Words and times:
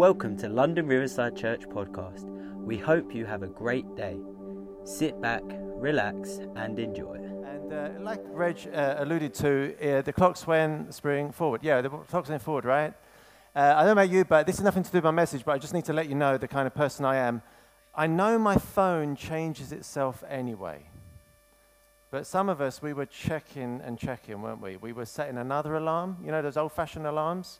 Welcome 0.00 0.38
to 0.38 0.48
London 0.48 0.86
Riverside 0.86 1.36
Church 1.36 1.68
podcast. 1.68 2.24
We 2.56 2.78
hope 2.78 3.14
you 3.14 3.26
have 3.26 3.42
a 3.42 3.46
great 3.46 3.84
day. 3.96 4.16
Sit 4.82 5.20
back, 5.20 5.42
relax, 5.46 6.40
and 6.56 6.78
enjoy. 6.78 7.16
And 7.16 7.70
uh, 7.70 7.90
like 8.00 8.22
Reg 8.30 8.66
uh, 8.72 8.94
alluded 8.96 9.34
to, 9.34 9.74
uh, 9.76 10.00
the 10.00 10.14
clocks 10.14 10.46
went 10.46 10.94
spring 10.94 11.32
forward. 11.32 11.60
Yeah, 11.62 11.82
the 11.82 11.90
clocks 11.90 12.30
went 12.30 12.40
forward, 12.40 12.64
right? 12.64 12.94
Uh, 13.54 13.74
I 13.76 13.80
don't 13.80 13.88
know 13.88 13.92
about 13.92 14.08
you, 14.08 14.24
but 14.24 14.46
this 14.46 14.56
has 14.56 14.64
nothing 14.64 14.84
to 14.84 14.90
do 14.90 14.96
with 14.96 15.04
my 15.04 15.10
message, 15.10 15.44
but 15.44 15.52
I 15.52 15.58
just 15.58 15.74
need 15.74 15.84
to 15.84 15.92
let 15.92 16.08
you 16.08 16.14
know 16.14 16.38
the 16.38 16.48
kind 16.48 16.66
of 16.66 16.74
person 16.74 17.04
I 17.04 17.16
am. 17.16 17.42
I 17.94 18.06
know 18.06 18.38
my 18.38 18.56
phone 18.56 19.16
changes 19.16 19.70
itself 19.70 20.24
anyway. 20.30 20.78
But 22.10 22.26
some 22.26 22.48
of 22.48 22.62
us, 22.62 22.80
we 22.80 22.94
were 22.94 23.04
checking 23.04 23.82
and 23.84 23.98
checking, 23.98 24.40
weren't 24.40 24.62
we? 24.62 24.78
We 24.78 24.94
were 24.94 25.04
setting 25.04 25.36
another 25.36 25.76
alarm. 25.76 26.16
You 26.24 26.30
know 26.30 26.40
those 26.40 26.56
old 26.56 26.72
fashioned 26.72 27.06
alarms? 27.06 27.58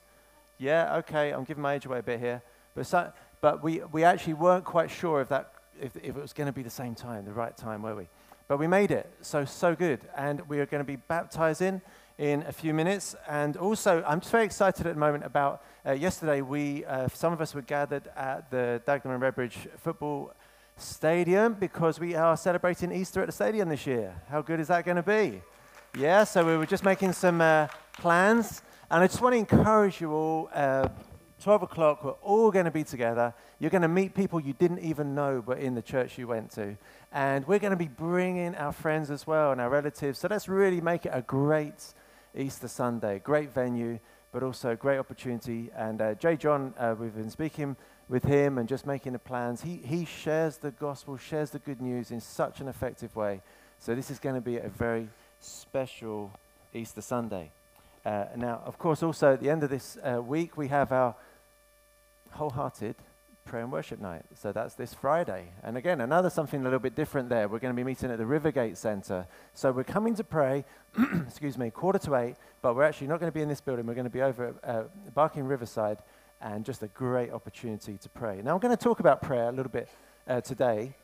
Yeah, 0.60 0.96
okay, 0.96 1.30
I'm 1.30 1.44
giving 1.44 1.62
my 1.62 1.72
age 1.74 1.86
away 1.86 2.00
a 2.00 2.02
bit 2.02 2.20
here. 2.20 2.42
But, 2.74 2.86
so, 2.86 3.10
but 3.40 3.64
we, 3.64 3.80
we 3.92 4.04
actually 4.04 4.34
weren't 4.34 4.66
quite 4.66 4.90
sure 4.90 5.22
if, 5.22 5.30
that, 5.30 5.54
if, 5.80 5.96
if 5.96 6.14
it 6.14 6.20
was 6.20 6.34
going 6.34 6.48
to 6.48 6.52
be 6.52 6.62
the 6.62 6.68
same 6.68 6.94
time, 6.94 7.24
the 7.24 7.32
right 7.32 7.56
time, 7.56 7.80
were 7.80 7.96
we? 7.96 8.08
But 8.46 8.58
we 8.58 8.66
made 8.66 8.90
it, 8.90 9.10
so, 9.22 9.46
so 9.46 9.74
good. 9.74 10.00
And 10.14 10.46
we 10.50 10.60
are 10.60 10.66
going 10.66 10.82
to 10.82 10.86
be 10.86 10.96
baptizing 10.96 11.80
in 12.18 12.42
a 12.42 12.52
few 12.52 12.74
minutes. 12.74 13.16
And 13.26 13.56
also, 13.56 14.04
I'm 14.06 14.20
just 14.20 14.30
very 14.30 14.44
excited 14.44 14.86
at 14.86 14.92
the 14.92 15.00
moment 15.00 15.24
about 15.24 15.62
uh, 15.86 15.92
yesterday, 15.92 16.42
we, 16.42 16.84
uh, 16.84 17.08
some 17.08 17.32
of 17.32 17.40
us 17.40 17.54
were 17.54 17.62
gathered 17.62 18.08
at 18.14 18.50
the 18.50 18.82
Dagenham 18.86 19.14
and 19.14 19.22
Redbridge 19.22 19.66
football 19.78 20.34
stadium 20.76 21.54
because 21.54 21.98
we 21.98 22.14
are 22.14 22.36
celebrating 22.36 22.92
Easter 22.92 23.22
at 23.22 23.26
the 23.26 23.32
stadium 23.32 23.70
this 23.70 23.86
year. 23.86 24.14
How 24.28 24.42
good 24.42 24.60
is 24.60 24.68
that 24.68 24.84
going 24.84 24.98
to 24.98 25.02
be? 25.02 25.40
Yeah, 25.96 26.24
so 26.24 26.44
we 26.44 26.58
were 26.58 26.66
just 26.66 26.84
making 26.84 27.14
some 27.14 27.40
uh, 27.40 27.68
plans. 27.94 28.60
And 28.90 29.04
I 29.04 29.06
just 29.06 29.20
want 29.20 29.34
to 29.34 29.38
encourage 29.38 30.00
you 30.00 30.12
all. 30.12 30.50
Uh, 30.52 30.88
12 31.42 31.62
o'clock, 31.62 32.04
we're 32.04 32.10
all 32.22 32.50
going 32.50 32.66
to 32.66 32.70
be 32.70 32.84
together. 32.84 33.32
You're 33.58 33.70
going 33.70 33.82
to 33.82 33.88
meet 33.88 34.14
people 34.14 34.40
you 34.40 34.52
didn't 34.52 34.80
even 34.80 35.14
know 35.14 35.42
but 35.46 35.58
in 35.58 35.74
the 35.74 35.80
church 35.80 36.18
you 36.18 36.26
went 36.26 36.50
to. 36.52 36.76
And 37.12 37.46
we're 37.46 37.60
going 37.60 37.70
to 37.70 37.78
be 37.78 37.88
bringing 37.88 38.54
our 38.56 38.72
friends 38.72 39.10
as 39.10 39.26
well 39.26 39.52
and 39.52 39.60
our 39.60 39.70
relatives. 39.70 40.18
So 40.18 40.28
let's 40.28 40.48
really 40.48 40.82
make 40.82 41.06
it 41.06 41.12
a 41.14 41.22
great 41.22 41.94
Easter 42.36 42.68
Sunday, 42.68 43.20
great 43.20 43.54
venue, 43.54 43.98
but 44.32 44.42
also 44.42 44.76
great 44.76 44.98
opportunity. 44.98 45.70
And 45.74 46.02
uh, 46.02 46.14
J.John, 46.14 46.74
uh, 46.76 46.94
we've 46.98 47.14
been 47.14 47.30
speaking 47.30 47.76
with 48.08 48.24
him 48.24 48.58
and 48.58 48.68
just 48.68 48.86
making 48.86 49.14
the 49.14 49.18
plans. 49.18 49.62
He, 49.62 49.76
he 49.76 50.04
shares 50.04 50.58
the 50.58 50.72
gospel, 50.72 51.16
shares 51.16 51.50
the 51.50 51.60
good 51.60 51.80
news 51.80 52.10
in 52.10 52.20
such 52.20 52.60
an 52.60 52.68
effective 52.68 53.16
way. 53.16 53.40
So 53.78 53.94
this 53.94 54.10
is 54.10 54.18
going 54.18 54.34
to 54.34 54.42
be 54.42 54.58
a 54.58 54.68
very 54.68 55.08
special 55.38 56.32
Easter 56.74 57.00
Sunday. 57.00 57.50
Uh, 58.04 58.24
now, 58.36 58.62
of 58.64 58.78
course, 58.78 59.02
also 59.02 59.34
at 59.34 59.40
the 59.40 59.50
end 59.50 59.62
of 59.62 59.70
this 59.70 59.98
uh, 59.98 60.22
week, 60.22 60.56
we 60.56 60.68
have 60.68 60.90
our 60.92 61.14
wholehearted 62.30 62.96
prayer 63.44 63.62
and 63.62 63.72
worship 63.72 64.00
night. 64.00 64.24
So 64.34 64.52
that's 64.52 64.74
this 64.74 64.94
Friday. 64.94 65.48
And 65.62 65.76
again, 65.76 66.00
another 66.00 66.30
something 66.30 66.60
a 66.60 66.64
little 66.64 66.78
bit 66.78 66.94
different 66.94 67.28
there. 67.28 67.48
We're 67.48 67.58
going 67.58 67.74
to 67.74 67.76
be 67.76 67.84
meeting 67.84 68.10
at 68.10 68.18
the 68.18 68.24
Rivergate 68.24 68.76
Centre. 68.76 69.26
So 69.54 69.72
we're 69.72 69.84
coming 69.84 70.14
to 70.14 70.24
pray, 70.24 70.64
excuse 71.26 71.58
me, 71.58 71.70
quarter 71.70 71.98
to 71.98 72.14
eight, 72.16 72.36
but 72.62 72.74
we're 72.74 72.84
actually 72.84 73.08
not 73.08 73.20
going 73.20 73.30
to 73.30 73.34
be 73.34 73.42
in 73.42 73.48
this 73.48 73.60
building. 73.60 73.86
We're 73.86 73.94
going 73.94 74.04
to 74.04 74.10
be 74.10 74.22
over 74.22 74.54
at 74.62 74.68
uh, 74.68 74.82
Barking 75.14 75.44
Riverside, 75.44 75.98
and 76.40 76.64
just 76.64 76.82
a 76.82 76.88
great 76.88 77.32
opportunity 77.32 77.98
to 77.98 78.08
pray. 78.08 78.40
Now, 78.42 78.54
I'm 78.54 78.60
going 78.60 78.76
to 78.76 78.82
talk 78.82 79.00
about 79.00 79.20
prayer 79.20 79.48
a 79.48 79.52
little 79.52 79.72
bit 79.72 79.88
uh, 80.26 80.40
today. 80.40 80.94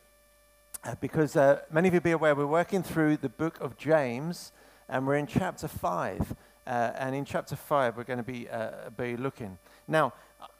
Uh, 0.85 0.95
because 1.01 1.35
uh, 1.37 1.61
many 1.71 1.89
of 1.89 1.95
you 1.95 1.99
will 1.99 2.05
be 2.05 2.11
aware, 2.13 2.35
we're 2.35 2.47
working 2.47 2.83
through 2.83 3.17
the 3.17 3.29
book 3.29 3.59
of 3.61 3.77
James, 3.77 4.53
and 4.89 5.05
we're 5.07 5.17
in 5.17 5.27
chapter 5.27 5.67
5. 5.67 6.35
Uh, 6.67 6.93
and 6.99 7.15
in 7.15 7.25
chapter 7.25 7.55
5, 7.55 7.97
we're 7.97 8.05
going 8.05 8.19
to 8.19 8.25
be, 8.25 8.49
uh, 8.49 8.91
be 8.97 9.17
looking. 9.17 9.57
Now, 9.87 10.13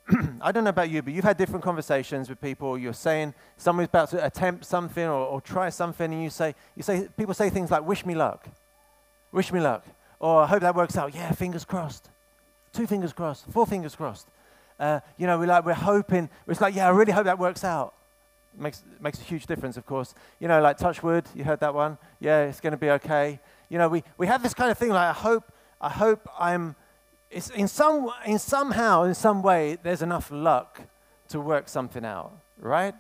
I 0.41 0.53
don't 0.53 0.63
know 0.63 0.71
about 0.71 0.89
you, 0.89 1.03
but 1.03 1.13
you've 1.13 1.25
had 1.25 1.37
different 1.37 1.65
conversations 1.65 2.29
with 2.29 2.41
people. 2.41 2.79
You're 2.79 2.93
saying 2.93 3.35
someone's 3.57 3.89
about 3.89 4.11
to 4.11 4.25
attempt 4.25 4.65
something 4.65 5.05
or, 5.05 5.27
or 5.27 5.41
try 5.41 5.69
something, 5.69 6.13
and 6.13 6.23
you 6.23 6.31
say, 6.31 6.55
you 6.77 6.83
say, 6.83 7.09
people 7.17 7.35
say 7.35 7.51
things 7.51 7.71
like, 7.71 7.85
wish 7.85 8.07
me 8.07 8.15
luck. 8.15 8.49
Wish 9.33 9.53
me 9.53 9.61
luck. 9.61 9.85
Or 10.21 10.43
I 10.43 10.47
hope 10.47 10.61
that 10.61 10.77
works 10.77 10.97
out. 10.97 11.15
Yeah, 11.15 11.33
fingers 11.33 11.65
crossed. 11.65 12.09
Two 12.73 12.87
fingers 12.87 13.13
crossed. 13.13 13.47
Four 13.51 13.67
fingers 13.67 13.97
crossed. 13.97 14.29
Uh, 14.79 15.01
you 15.17 15.27
know, 15.27 15.39
we're, 15.39 15.47
like, 15.47 15.65
we're 15.65 15.75
hoping. 15.75 16.31
It's 16.47 16.61
like, 16.61 16.77
yeah, 16.77 16.87
I 16.87 16.91
really 16.91 17.13
hope 17.13 17.25
that 17.25 17.39
works 17.39 17.65
out. 17.65 17.95
Makes, 18.57 18.85
makes 19.01 19.21
a 19.21 19.25
huge 19.25 19.47
difference, 19.47 19.77
of 19.77 19.85
course. 19.85 20.15
You 20.39 20.49
know, 20.49 20.63
like 20.63 20.79
touch 20.79 21.03
wood, 21.03 21.25
you 21.35 21.45
heard 21.45 21.61
that 21.61 21.75
one? 21.75 21.99
Yeah, 22.21 22.45
it's 22.45 22.61
going 22.61 22.71
to 22.71 22.79
be 22.79 22.91
okay. 22.93 23.41
You 23.69 23.79
know, 23.79 23.89
we, 23.89 24.05
we 24.17 24.27
have 24.29 24.43
this 24.43 24.55
kind 24.55 24.71
of 24.71 24.79
thing 24.79 24.91
like, 24.91 25.09
I 25.09 25.13
hope 25.13 25.53
I 25.81 25.91
hope 25.91 26.29
I'm, 26.39 26.75
it's 27.31 27.51
in, 27.51 27.69
some, 27.69 28.11
in 28.25 28.39
somehow, 28.39 29.03
in 29.05 29.15
some 29.15 29.43
way, 29.43 29.77
there's 29.83 30.03
enough 30.03 30.31
luck 30.31 30.81
to 31.29 31.41
work 31.41 31.69
something 31.69 32.05
out, 32.05 32.33
right? 32.59 32.95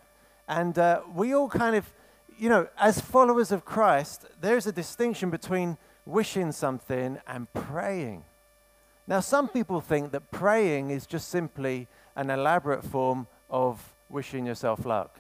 And 0.49 0.79
uh, 0.79 1.01
we 1.15 1.35
all 1.35 1.49
kind 1.49 1.77
of, 1.77 1.93
you 2.39 2.49
know, 2.49 2.69
as 2.79 3.01
followers 3.01 3.51
of 3.51 3.65
Christ, 3.65 4.27
there's 4.41 4.67
a 4.67 4.73
distinction 4.73 5.31
between 5.31 5.79
wishing 6.05 6.53
something 6.53 7.19
and 7.27 7.53
praying. 7.53 8.25
Now, 9.07 9.21
some 9.21 9.49
people 9.49 9.81
think 9.81 10.13
that 10.13 10.31
praying 10.31 10.91
is 10.91 11.07
just 11.07 11.29
simply 11.29 11.89
an 12.15 12.31
elaborate 12.31 12.85
form 12.85 13.27
of 13.49 13.95
wishing 14.09 14.47
yourself 14.47 14.85
luck, 14.85 15.19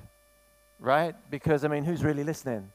right? 0.78 1.14
Because, 1.30 1.64
I 1.64 1.68
mean, 1.68 1.84
who's 1.84 2.04
really 2.04 2.24
listening? 2.24 2.70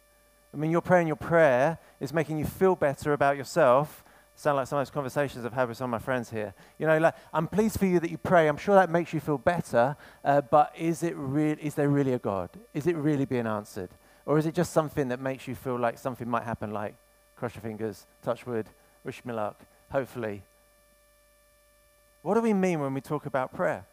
I 0.54 0.58
mean, 0.58 0.72
you're 0.72 0.82
praying 0.82 1.08
your 1.08 1.16
prayer 1.16 1.78
is 2.00 2.14
making 2.14 2.38
you 2.40 2.46
feel 2.46 2.76
better 2.76 3.14
about 3.14 3.38
yourself 3.38 4.04
sound 4.42 4.58
like 4.58 4.68
some 4.68 4.80
of 4.80 4.86
those 4.86 4.92
conversations 4.92 5.46
I've 5.46 5.54
had 5.54 5.68
with 5.68 5.78
some 5.78 5.94
of 5.94 6.02
my 6.02 6.04
friends 6.04 6.32
here. 6.32 6.54
You 6.80 6.88
know, 6.88 6.98
like, 6.98 7.14
I'm 7.32 7.48
pleased 7.48 7.78
for 7.78 7.86
you 7.86 8.00
that 8.00 8.10
you 8.10 8.18
pray. 8.18 8.48
I'm 8.48 8.58
sure 8.58 8.74
that 8.74 8.90
makes 8.90 9.14
you 9.14 9.20
feel 9.20 9.38
better, 9.38 9.96
uh, 10.26 10.42
but 10.42 10.74
is, 10.76 11.04
it 11.04 11.14
re- 11.16 11.58
is 11.62 11.76
there 11.76 11.90
really 11.90 12.14
a 12.14 12.20
God? 12.20 12.50
Is 12.74 12.88
it 12.88 12.96
really 12.96 13.26
being 13.26 13.46
answered? 13.46 13.90
Or 14.26 14.40
is 14.40 14.48
it 14.48 14.56
just 14.56 14.74
something 14.74 15.10
that 15.10 15.20
makes 15.20 15.48
you 15.48 15.54
feel 15.54 15.78
like 15.78 16.00
something 16.00 16.28
might 16.28 16.44
happen, 16.44 16.72
like 16.72 16.96
cross 17.36 17.54
your 17.54 17.62
fingers, 17.62 18.06
touch 18.24 18.46
wood, 18.48 18.66
wish 19.04 19.24
me 19.26 19.34
luck, 19.34 19.60
hopefully? 19.92 20.42
What 22.24 22.34
do 22.34 22.42
we 22.42 22.54
mean 22.54 22.80
when 22.80 22.94
we 22.94 23.02
talk 23.02 23.28
about 23.28 23.54
prayer? 23.54 23.86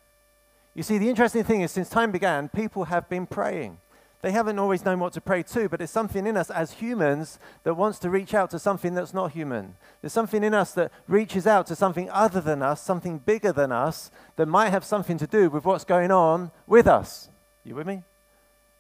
You 0.74 0.82
see, 0.82 0.96
the 0.96 1.08
interesting 1.08 1.44
thing 1.44 1.60
is, 1.60 1.72
since 1.72 1.88
time 1.90 2.10
began, 2.10 2.48
people 2.48 2.84
have 2.84 3.08
been 3.08 3.26
praying. 3.26 3.78
They 4.20 4.32
haven't 4.32 4.58
always 4.58 4.84
known 4.84 4.98
what 4.98 5.12
to 5.12 5.20
pray 5.20 5.44
to, 5.44 5.68
but 5.68 5.78
there's 5.78 5.92
something 5.92 6.26
in 6.26 6.36
us 6.36 6.50
as 6.50 6.72
humans 6.72 7.38
that 7.62 7.74
wants 7.74 8.00
to 8.00 8.10
reach 8.10 8.34
out 8.34 8.50
to 8.50 8.58
something 8.58 8.94
that's 8.94 9.14
not 9.14 9.30
human. 9.30 9.76
There's 10.00 10.12
something 10.12 10.42
in 10.42 10.54
us 10.54 10.72
that 10.72 10.90
reaches 11.06 11.46
out 11.46 11.68
to 11.68 11.76
something 11.76 12.10
other 12.10 12.40
than 12.40 12.60
us, 12.60 12.82
something 12.82 13.18
bigger 13.18 13.52
than 13.52 13.70
us, 13.70 14.10
that 14.34 14.46
might 14.46 14.70
have 14.70 14.84
something 14.84 15.18
to 15.18 15.26
do 15.28 15.48
with 15.48 15.64
what's 15.64 15.84
going 15.84 16.10
on 16.10 16.50
with 16.66 16.88
us. 16.88 17.28
You 17.64 17.76
with 17.76 17.86
me? 17.86 18.02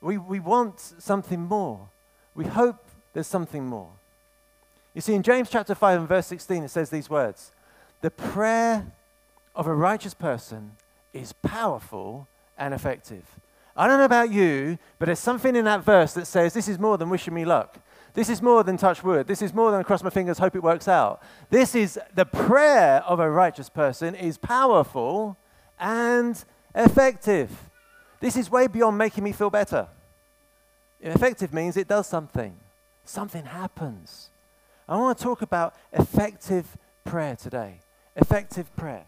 We, 0.00 0.18
we 0.18 0.40
want 0.40 0.80
something 0.80 1.42
more. 1.42 1.88
We 2.34 2.46
hope 2.46 2.84
there's 3.12 3.26
something 3.28 3.64
more. 3.64 3.90
You 4.94 5.00
see, 5.00 5.14
in 5.14 5.22
James 5.22 5.50
chapter 5.50 5.76
5 5.76 6.00
and 6.00 6.08
verse 6.08 6.26
16, 6.26 6.64
it 6.64 6.70
says 6.70 6.90
these 6.90 7.08
words 7.08 7.52
The 8.00 8.10
prayer 8.10 8.86
of 9.54 9.68
a 9.68 9.74
righteous 9.74 10.14
person 10.14 10.72
is 11.12 11.32
powerful 11.32 12.26
and 12.56 12.74
effective. 12.74 13.24
I 13.78 13.86
don't 13.86 13.98
know 13.98 14.04
about 14.04 14.32
you, 14.32 14.76
but 14.98 15.06
there's 15.06 15.20
something 15.20 15.54
in 15.54 15.64
that 15.66 15.84
verse 15.84 16.12
that 16.14 16.26
says 16.26 16.52
this 16.52 16.66
is 16.66 16.80
more 16.80 16.98
than 16.98 17.08
wishing 17.08 17.32
me 17.32 17.44
luck. 17.44 17.78
This 18.12 18.28
is 18.28 18.42
more 18.42 18.64
than 18.64 18.76
touch 18.76 19.04
wood. 19.04 19.28
This 19.28 19.40
is 19.40 19.54
more 19.54 19.70
than 19.70 19.84
cross 19.84 20.02
my 20.02 20.10
fingers, 20.10 20.38
hope 20.38 20.56
it 20.56 20.62
works 20.64 20.88
out. 20.88 21.22
This 21.48 21.76
is 21.76 21.96
the 22.12 22.26
prayer 22.26 23.04
of 23.06 23.20
a 23.20 23.30
righteous 23.30 23.68
person 23.70 24.16
is 24.16 24.36
powerful 24.36 25.36
and 25.78 26.44
effective. 26.74 27.50
This 28.18 28.36
is 28.36 28.50
way 28.50 28.66
beyond 28.66 28.98
making 28.98 29.22
me 29.22 29.30
feel 29.30 29.48
better. 29.48 29.86
Effective 31.00 31.54
means 31.54 31.76
it 31.76 31.86
does 31.86 32.08
something, 32.08 32.56
something 33.04 33.44
happens. 33.44 34.30
I 34.88 34.96
want 34.96 35.18
to 35.18 35.22
talk 35.22 35.40
about 35.42 35.76
effective 35.92 36.76
prayer 37.04 37.36
today. 37.36 37.78
Effective 38.16 38.74
prayer. 38.74 39.04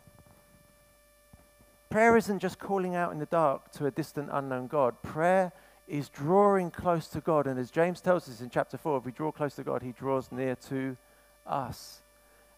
Prayer 1.91 2.17
isn't 2.17 2.39
just 2.39 2.61
calling 2.61 2.95
out 2.95 3.11
in 3.11 3.19
the 3.19 3.27
dark 3.27 3.73
to 3.73 3.87
a 3.87 3.91
distant, 3.91 4.29
unknown 4.31 4.69
God. 4.69 5.03
Prayer 5.03 5.51
is 5.89 6.09
drawing 6.09 6.71
close 6.71 7.09
to 7.09 7.21
God. 7.21 7.49
And 7.49 7.59
as 7.59 7.73
James 7.73 8.01
tells 8.01 8.29
us 8.29 8.41
in 8.41 8.49
chapter 8.49 8.79
4, 8.79 8.99
if 8.99 9.05
we 9.05 9.11
draw 9.11 9.33
close 9.33 9.57
to 9.57 9.65
God, 9.65 9.83
he 9.83 9.91
draws 9.91 10.31
near 10.31 10.55
to 10.69 10.97
us. 11.45 11.99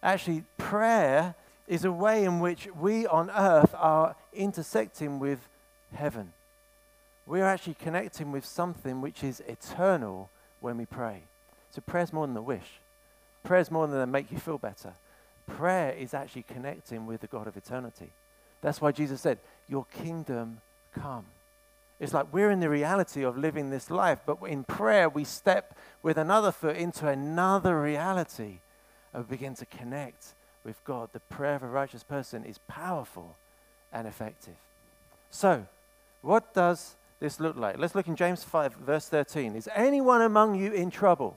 Actually, 0.03 0.45
prayer 0.59 1.35
is 1.67 1.83
a 1.87 1.91
way 1.91 2.25
in 2.25 2.41
which 2.41 2.69
we 2.79 3.07
on 3.07 3.31
earth 3.31 3.75
are 3.79 4.17
intersecting 4.35 5.19
with 5.19 5.39
heaven. 5.95 6.35
We 7.27 7.41
are 7.41 7.49
actually 7.49 7.77
connecting 7.81 8.33
with 8.33 8.45
something 8.45 9.01
which 9.01 9.25
is 9.25 9.41
eternal 9.49 10.29
when 10.61 10.77
we 10.77 10.85
pray. 10.85 11.23
So 11.71 11.81
prayer 11.81 12.05
is 12.05 12.13
more 12.13 12.27
than 12.27 12.37
a 12.37 12.43
wish. 12.43 12.81
Prayer 13.45 13.61
is 13.61 13.71
more 13.71 13.87
than 13.87 13.99
a 13.99 14.07
make 14.07 14.31
you 14.31 14.39
feel 14.39 14.59
better. 14.59 14.93
Prayer 15.47 15.93
is 15.93 16.13
actually 16.13 16.43
connecting 16.43 17.07
with 17.07 17.23
the 17.23 17.27
God 17.27 17.47
of 17.47 17.57
eternity. 17.57 18.11
That's 18.63 18.81
why 18.81 18.93
Jesus 18.93 19.21
said, 19.21 19.39
Your 19.69 19.85
kingdom 19.93 20.61
come. 20.95 21.27
It's 22.01 22.15
like 22.15 22.33
we're 22.33 22.51
in 22.51 22.61
the 22.61 22.71
reality 22.71 23.23
of 23.23 23.39
living 23.39 23.71
this 23.71 23.91
life, 23.91 24.21
but 24.27 24.39
in 24.49 24.65
prayer, 24.65 25.09
we 25.09 25.25
step 25.25 25.77
with 26.03 26.17
another 26.17 26.51
foot 26.51 26.77
into 26.77 27.07
another 27.07 27.81
reality 27.81 28.59
and 29.13 29.29
begin 29.29 29.55
to 29.57 29.67
connect 29.67 30.35
with 30.65 30.83
God. 30.85 31.11
The 31.13 31.21
prayer 31.21 31.57
of 31.57 31.63
a 31.63 31.69
righteous 31.69 32.03
person 32.03 32.45
is 32.45 32.59
powerful 32.67 33.37
and 33.93 34.09
effective. 34.09 34.57
So, 35.31 35.67
what 36.23 36.55
does 36.55 36.97
this 37.21 37.39
look 37.39 37.57
like? 37.57 37.79
Let's 37.79 37.95
look 37.95 38.09
in 38.09 38.17
James 38.17 38.43
5, 38.43 38.75
verse 38.75 39.09
13. 39.09 39.55
Is 39.55 39.69
anyone 39.75 40.23
among 40.23 40.57
you 40.57 40.73
in 40.73 40.91
trouble? 40.91 41.37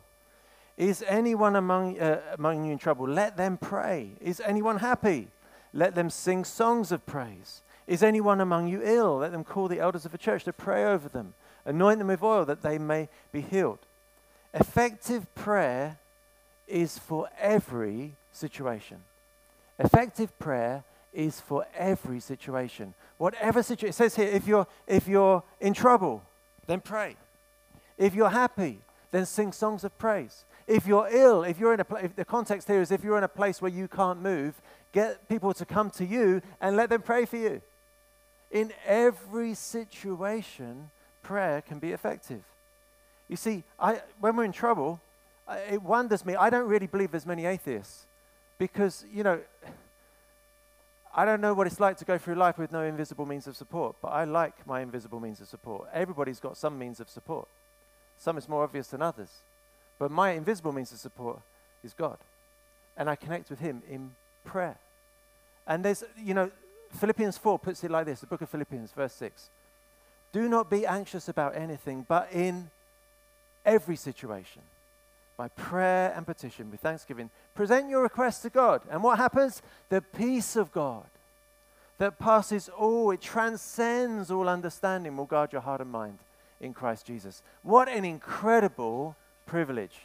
Is 0.78 1.04
anyone 1.08 1.56
among, 1.56 2.00
uh, 2.00 2.22
among 2.38 2.66
you 2.66 2.72
in 2.72 2.78
trouble? 2.78 3.08
Let 3.08 3.38
them 3.38 3.58
pray. 3.58 4.12
Is 4.20 4.42
anyone 4.44 4.80
happy? 4.80 5.28
Let 5.76 5.94
them 5.94 6.10
sing 6.10 6.46
songs 6.46 6.92
of 6.94 7.06
praise. 7.06 7.62
Is 7.86 8.02
anyone 8.02 8.42
among 8.42 8.70
you 8.70 8.82
ill? 8.82 9.18
Let 9.18 9.34
them 9.34 9.44
call 9.44 9.68
the 9.68 9.82
elders 9.82 10.06
of 10.06 10.14
the 10.14 10.18
church 10.18 10.46
to 10.46 10.54
pray 10.54 10.86
over 10.86 11.10
them, 11.10 11.36
anoint 11.66 12.00
them 12.00 12.08
with 12.08 12.24
oil 12.24 12.46
that 12.46 12.64
they 12.64 12.80
may 12.80 13.10
be 13.32 13.42
healed. 13.42 13.80
Effective 14.54 15.34
prayer 15.36 15.98
is 16.68 16.98
for 16.98 17.30
every 17.40 18.14
situation. 18.32 18.98
Effective 19.78 20.38
prayer 20.40 20.86
is 21.14 21.42
for 21.42 21.68
every 21.76 22.22
situation. 22.22 22.94
Whatever 23.18 23.62
situation, 23.62 23.90
it 23.90 23.96
says 23.96 24.16
here, 24.16 24.30
if 24.30 24.48
you're, 24.48 24.68
if 24.88 25.08
you're 25.08 25.44
in 25.60 25.74
trouble, 25.74 26.24
then 26.68 26.80
pray. 26.80 27.18
If 27.98 28.16
you're 28.16 28.30
happy, 28.30 28.80
then 29.12 29.26
sing 29.26 29.52
songs 29.52 29.84
of 29.84 29.98
praise. 29.98 30.46
If 30.68 30.88
you're 30.88 31.08
ill, 31.12 31.44
if 31.44 31.60
you're 31.60 31.74
in 31.74 31.80
a 31.80 31.86
if 32.04 32.16
the 32.16 32.26
context 32.26 32.68
here 32.68 32.82
is 32.82 32.92
if 32.92 33.04
you're 33.04 33.18
in 33.18 33.24
a 33.24 33.30
place 33.30 33.62
where 33.62 33.72
you 33.72 33.88
can't 33.88 34.22
move, 34.22 34.56
get 34.96 35.28
people 35.28 35.54
to 35.54 35.66
come 35.66 35.92
to 35.92 36.06
you 36.06 36.42
and 36.62 36.78
let 36.78 36.90
them 36.90 37.02
pray 37.02 37.26
for 37.26 37.36
you. 37.36 37.62
In 38.50 38.72
every 38.88 39.54
situation, 39.54 40.90
prayer 41.22 41.62
can 41.62 41.80
be 41.80 41.92
effective. 41.92 42.44
You 43.28 43.36
see, 43.36 43.64
I, 43.78 44.02
when 44.22 44.38
we're 44.38 44.46
in 44.46 44.54
trouble, 44.54 45.02
it 45.70 45.82
wonders 45.82 46.26
me. 46.26 46.36
I 46.36 46.50
don't 46.50 46.70
really 46.70 46.88
believe 46.88 47.12
there's 47.12 47.26
many 47.26 47.46
atheists 47.46 48.06
because, 48.58 49.04
you 49.12 49.24
know, 49.24 49.40
I 51.14 51.26
don't 51.26 51.42
know 51.42 51.54
what 51.54 51.68
it's 51.68 51.80
like 51.80 51.98
to 51.98 52.06
go 52.06 52.18
through 52.18 52.36
life 52.36 52.58
with 52.58 52.72
no 52.72 52.84
invisible 52.84 53.26
means 53.26 53.48
of 53.48 53.58
support, 53.58 53.98
but 54.02 54.10
I 54.10 54.24
like 54.24 54.66
my 54.66 54.80
invisible 54.82 55.20
means 55.20 55.42
of 55.42 55.48
support. 55.48 55.90
Everybody's 55.94 56.40
got 56.40 56.56
some 56.56 56.80
means 56.80 57.00
of 57.00 57.10
support. 57.10 57.48
Some 58.18 58.38
is 58.38 58.48
more 58.48 58.64
obvious 58.64 58.88
than 58.88 59.02
others. 59.02 59.30
But 60.00 60.10
my 60.12 60.32
invisible 60.32 60.72
means 60.72 60.92
of 60.94 61.00
support 61.00 61.40
is 61.84 61.94
God. 61.94 62.18
And 62.96 63.10
I 63.10 63.16
connect 63.16 63.50
with 63.50 63.60
Him 63.60 63.82
in 63.90 64.12
prayer. 64.46 64.78
And 65.68 65.84
there's, 65.84 66.04
you 66.18 66.34
know, 66.34 66.52
Philippians 66.96 67.38
4 67.38 67.60
puts 67.60 67.84
it 67.84 67.92
like 67.92 68.06
this 68.06 68.22
the 68.22 68.28
book 68.28 68.42
of 68.42 68.50
Philippians, 68.50 68.92
verse 68.92 69.14
6. 69.14 69.50
Do 70.32 70.50
not 70.50 70.70
be 70.70 70.86
anxious 70.86 71.30
about 71.30 71.56
anything, 71.56 72.06
but 72.08 72.30
in 72.32 72.70
every 73.66 73.96
situation, 73.96 74.62
by 75.38 75.48
prayer 75.50 76.14
and 76.16 76.26
petition 76.26 76.70
with 76.72 76.82
thanksgiving. 76.82 77.30
Present 77.54 77.90
your 77.90 78.04
requests 78.04 78.42
to 78.42 78.50
God. 78.50 78.82
And 78.90 79.02
what 79.02 79.18
happens? 79.18 79.62
The 79.90 80.02
peace 80.02 80.56
of 80.56 80.72
God 80.72 81.06
that 81.98 82.20
passes 82.20 82.70
all, 82.70 83.12
it 83.12 83.22
transcends 83.22 84.30
all 84.30 84.50
understanding, 84.50 85.16
will 85.16 85.26
guard 85.26 85.54
your 85.54 85.62
heart 85.62 85.82
and 85.82 85.92
mind 85.92 86.20
in 86.60 86.74
Christ 86.74 87.06
Jesus. 87.06 87.42
What 87.64 87.88
an 87.88 88.04
incredible 88.04 89.16
privilege. 89.46 90.02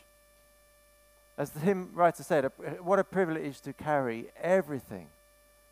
As 1.37 1.51
the 1.51 1.61
hymn 1.61 1.91
writer 1.95 2.23
said, 2.23 2.51
what 2.81 2.99
a 2.99 3.05
privilege 3.05 3.61
to 3.63 3.73
carry 3.73 4.27
everything 4.41 5.09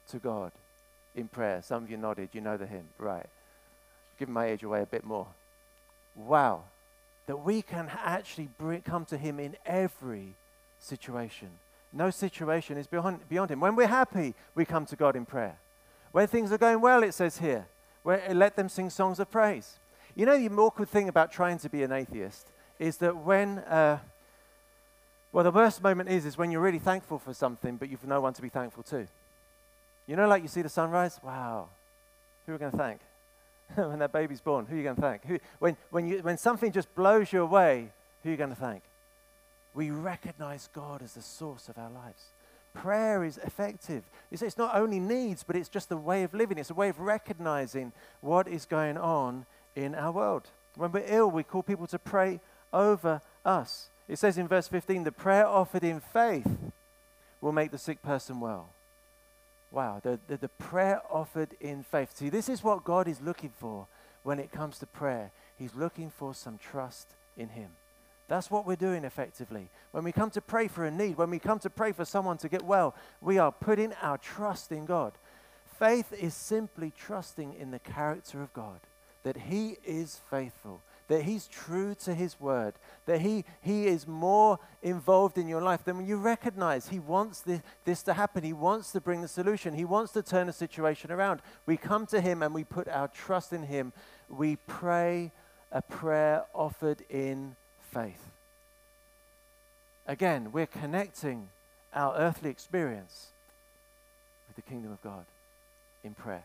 to 0.08 0.18
God 0.18 0.52
in 1.14 1.28
prayer. 1.28 1.62
Some 1.62 1.84
of 1.84 1.90
you 1.90 1.96
nodded, 1.96 2.30
you 2.32 2.40
know 2.40 2.56
the 2.56 2.66
hymn, 2.66 2.88
right? 2.98 3.26
Give 4.18 4.28
my 4.28 4.46
age 4.46 4.62
away 4.62 4.82
a 4.82 4.86
bit 4.86 5.04
more. 5.04 5.26
Wow 6.16 6.64
that 7.28 7.36
we 7.36 7.60
can 7.60 7.90
actually 8.04 8.48
bring, 8.58 8.80
come 8.80 9.04
to 9.04 9.16
Him 9.16 9.38
in 9.38 9.54
every 9.64 10.34
situation. 10.80 11.50
No 11.92 12.10
situation 12.10 12.78
is 12.78 12.86
beyond, 12.86 13.28
beyond 13.28 13.50
Him. 13.50 13.60
When 13.60 13.76
we're 13.76 13.86
happy, 13.86 14.34
we 14.54 14.64
come 14.64 14.86
to 14.86 14.96
God 14.96 15.14
in 15.14 15.26
prayer. 15.26 15.58
When 16.10 16.26
things 16.26 16.50
are 16.52 16.58
going 16.58 16.80
well, 16.80 17.02
it 17.02 17.12
says 17.12 17.38
here, 17.38 17.66
where, 18.02 18.22
let 18.32 18.56
them 18.56 18.70
sing 18.70 18.88
songs 18.88 19.20
of 19.20 19.30
praise. 19.30 19.78
You 20.16 20.24
know, 20.24 20.38
the 20.38 20.48
awkward 20.54 20.88
thing 20.88 21.08
about 21.08 21.30
trying 21.30 21.58
to 21.58 21.68
be 21.68 21.82
an 21.82 21.92
atheist 21.92 22.46
is 22.78 22.96
that 22.96 23.14
when, 23.14 23.58
uh, 23.58 23.98
well, 25.30 25.44
the 25.44 25.50
worst 25.50 25.82
moment 25.82 26.08
is, 26.08 26.24
is 26.24 26.38
when 26.38 26.50
you're 26.50 26.62
really 26.62 26.78
thankful 26.78 27.18
for 27.18 27.34
something, 27.34 27.76
but 27.76 27.90
you've 27.90 28.06
no 28.06 28.22
one 28.22 28.32
to 28.32 28.42
be 28.42 28.48
thankful 28.48 28.82
to. 28.84 29.06
You 30.08 30.16
know, 30.16 30.26
like 30.26 30.42
you 30.42 30.48
see 30.48 30.62
the 30.62 30.70
sunrise? 30.70 31.20
Wow. 31.22 31.68
Who 32.46 32.52
are 32.52 32.54
we 32.54 32.58
going 32.58 32.72
to 32.72 32.78
thank? 32.78 33.00
when 33.74 33.98
that 33.98 34.12
baby's 34.12 34.40
born, 34.40 34.64
who 34.66 34.74
are 34.74 34.78
you 34.78 34.82
going 34.82 34.96
to 34.96 35.02
thank? 35.02 35.24
Who, 35.26 35.38
when, 35.58 35.76
when, 35.90 36.08
you, 36.08 36.18
when 36.20 36.38
something 36.38 36.72
just 36.72 36.92
blows 36.94 37.32
you 37.32 37.42
away, 37.42 37.90
who 38.22 38.30
are 38.30 38.32
you 38.32 38.38
going 38.38 38.50
to 38.50 38.56
thank? 38.56 38.82
We 39.74 39.90
recognize 39.90 40.68
God 40.72 41.02
as 41.02 41.12
the 41.12 41.22
source 41.22 41.68
of 41.68 41.76
our 41.76 41.90
lives. 41.90 42.24
Prayer 42.72 43.22
is 43.22 43.38
effective. 43.38 44.04
It's, 44.30 44.40
it's 44.40 44.56
not 44.56 44.74
only 44.74 44.98
needs, 44.98 45.42
but 45.42 45.56
it's 45.56 45.68
just 45.68 45.92
a 45.92 45.96
way 45.96 46.22
of 46.22 46.32
living. 46.32 46.56
It's 46.56 46.70
a 46.70 46.74
way 46.74 46.88
of 46.88 46.98
recognizing 46.98 47.92
what 48.22 48.48
is 48.48 48.64
going 48.64 48.96
on 48.96 49.44
in 49.76 49.94
our 49.94 50.12
world. 50.12 50.48
When 50.76 50.90
we're 50.90 51.04
ill, 51.06 51.30
we 51.30 51.42
call 51.42 51.62
people 51.62 51.86
to 51.88 51.98
pray 51.98 52.40
over 52.72 53.20
us. 53.44 53.90
It 54.08 54.18
says 54.18 54.38
in 54.38 54.48
verse 54.48 54.68
15, 54.68 55.04
the 55.04 55.12
prayer 55.12 55.46
offered 55.46 55.84
in 55.84 56.00
faith 56.00 56.48
will 57.40 57.52
make 57.52 57.70
the 57.70 57.78
sick 57.78 58.02
person 58.02 58.40
well. 58.40 58.70
Wow, 59.70 60.00
the, 60.02 60.18
the, 60.28 60.38
the, 60.38 60.48
prayer 60.48 61.02
offered 61.10 61.54
in 61.60 61.82
faith. 61.82 62.16
See, 62.16 62.30
this 62.30 62.48
is 62.48 62.64
what 62.64 62.84
God 62.84 63.06
is 63.06 63.20
looking 63.20 63.52
for 63.58 63.86
when 64.22 64.38
it 64.38 64.50
comes 64.50 64.78
to 64.78 64.86
prayer. 64.86 65.30
He's 65.58 65.74
looking 65.74 66.10
for 66.10 66.34
some 66.34 66.58
trust 66.58 67.08
in 67.36 67.50
Him. 67.50 67.70
That's 68.28 68.50
what 68.50 68.66
we're 68.66 68.76
doing 68.76 69.04
effectively. 69.04 69.68
When 69.92 70.04
we 70.04 70.12
come 70.12 70.30
to 70.30 70.40
pray 70.40 70.68
for 70.68 70.84
a 70.84 70.90
need, 70.90 71.16
when 71.16 71.30
we 71.30 71.38
come 71.38 71.58
to 71.60 71.70
pray 71.70 71.92
for 71.92 72.04
someone 72.04 72.38
to 72.38 72.48
get 72.48 72.62
well, 72.62 72.94
we 73.20 73.38
are 73.38 73.52
putting 73.52 73.92
our 74.02 74.18
trust 74.18 74.72
in 74.72 74.86
God. 74.86 75.12
Faith 75.78 76.12
is 76.12 76.34
simply 76.34 76.92
trusting 76.96 77.54
in 77.54 77.70
the 77.70 77.78
character 77.78 78.42
of 78.42 78.52
God, 78.52 78.80
that 79.22 79.36
He 79.36 79.76
is 79.84 80.20
faithful, 80.30 80.82
that 81.08 81.22
He's 81.22 81.48
true 81.48 81.94
to 82.04 82.14
His 82.14 82.38
word, 82.38 82.74
that 83.06 83.20
He, 83.20 83.44
he 83.60 83.86
is 83.86 84.06
more 84.06 84.58
involved 84.82 85.38
in 85.38 85.48
your 85.48 85.62
life 85.62 85.84
than 85.84 86.06
you 86.06 86.16
recognize. 86.16 86.88
He 86.88 86.98
wants 86.98 87.40
this, 87.40 87.60
this 87.84 88.02
to 88.04 88.14
happen. 88.14 88.44
He 88.44 88.52
wants 88.52 88.92
to 88.92 89.00
bring 89.00 89.22
the 89.22 89.28
solution. 89.28 89.74
He 89.74 89.84
wants 89.84 90.12
to 90.12 90.22
turn 90.22 90.46
the 90.46 90.52
situation 90.52 91.10
around. 91.10 91.40
We 91.66 91.76
come 91.76 92.06
to 92.06 92.20
Him 92.20 92.42
and 92.42 92.54
we 92.54 92.64
put 92.64 92.88
our 92.88 93.08
trust 93.08 93.52
in 93.52 93.64
Him. 93.64 93.92
We 94.28 94.56
pray 94.66 95.32
a 95.72 95.82
prayer 95.82 96.44
offered 96.54 97.02
in 97.10 97.56
faith. 97.90 98.22
Again, 100.06 100.52
we're 100.52 100.66
connecting 100.66 101.48
our 101.94 102.16
earthly 102.16 102.50
experience 102.50 103.28
with 104.46 104.56
the 104.56 104.62
kingdom 104.70 104.92
of 104.92 105.02
God 105.02 105.24
in 106.04 106.14
prayer. 106.14 106.44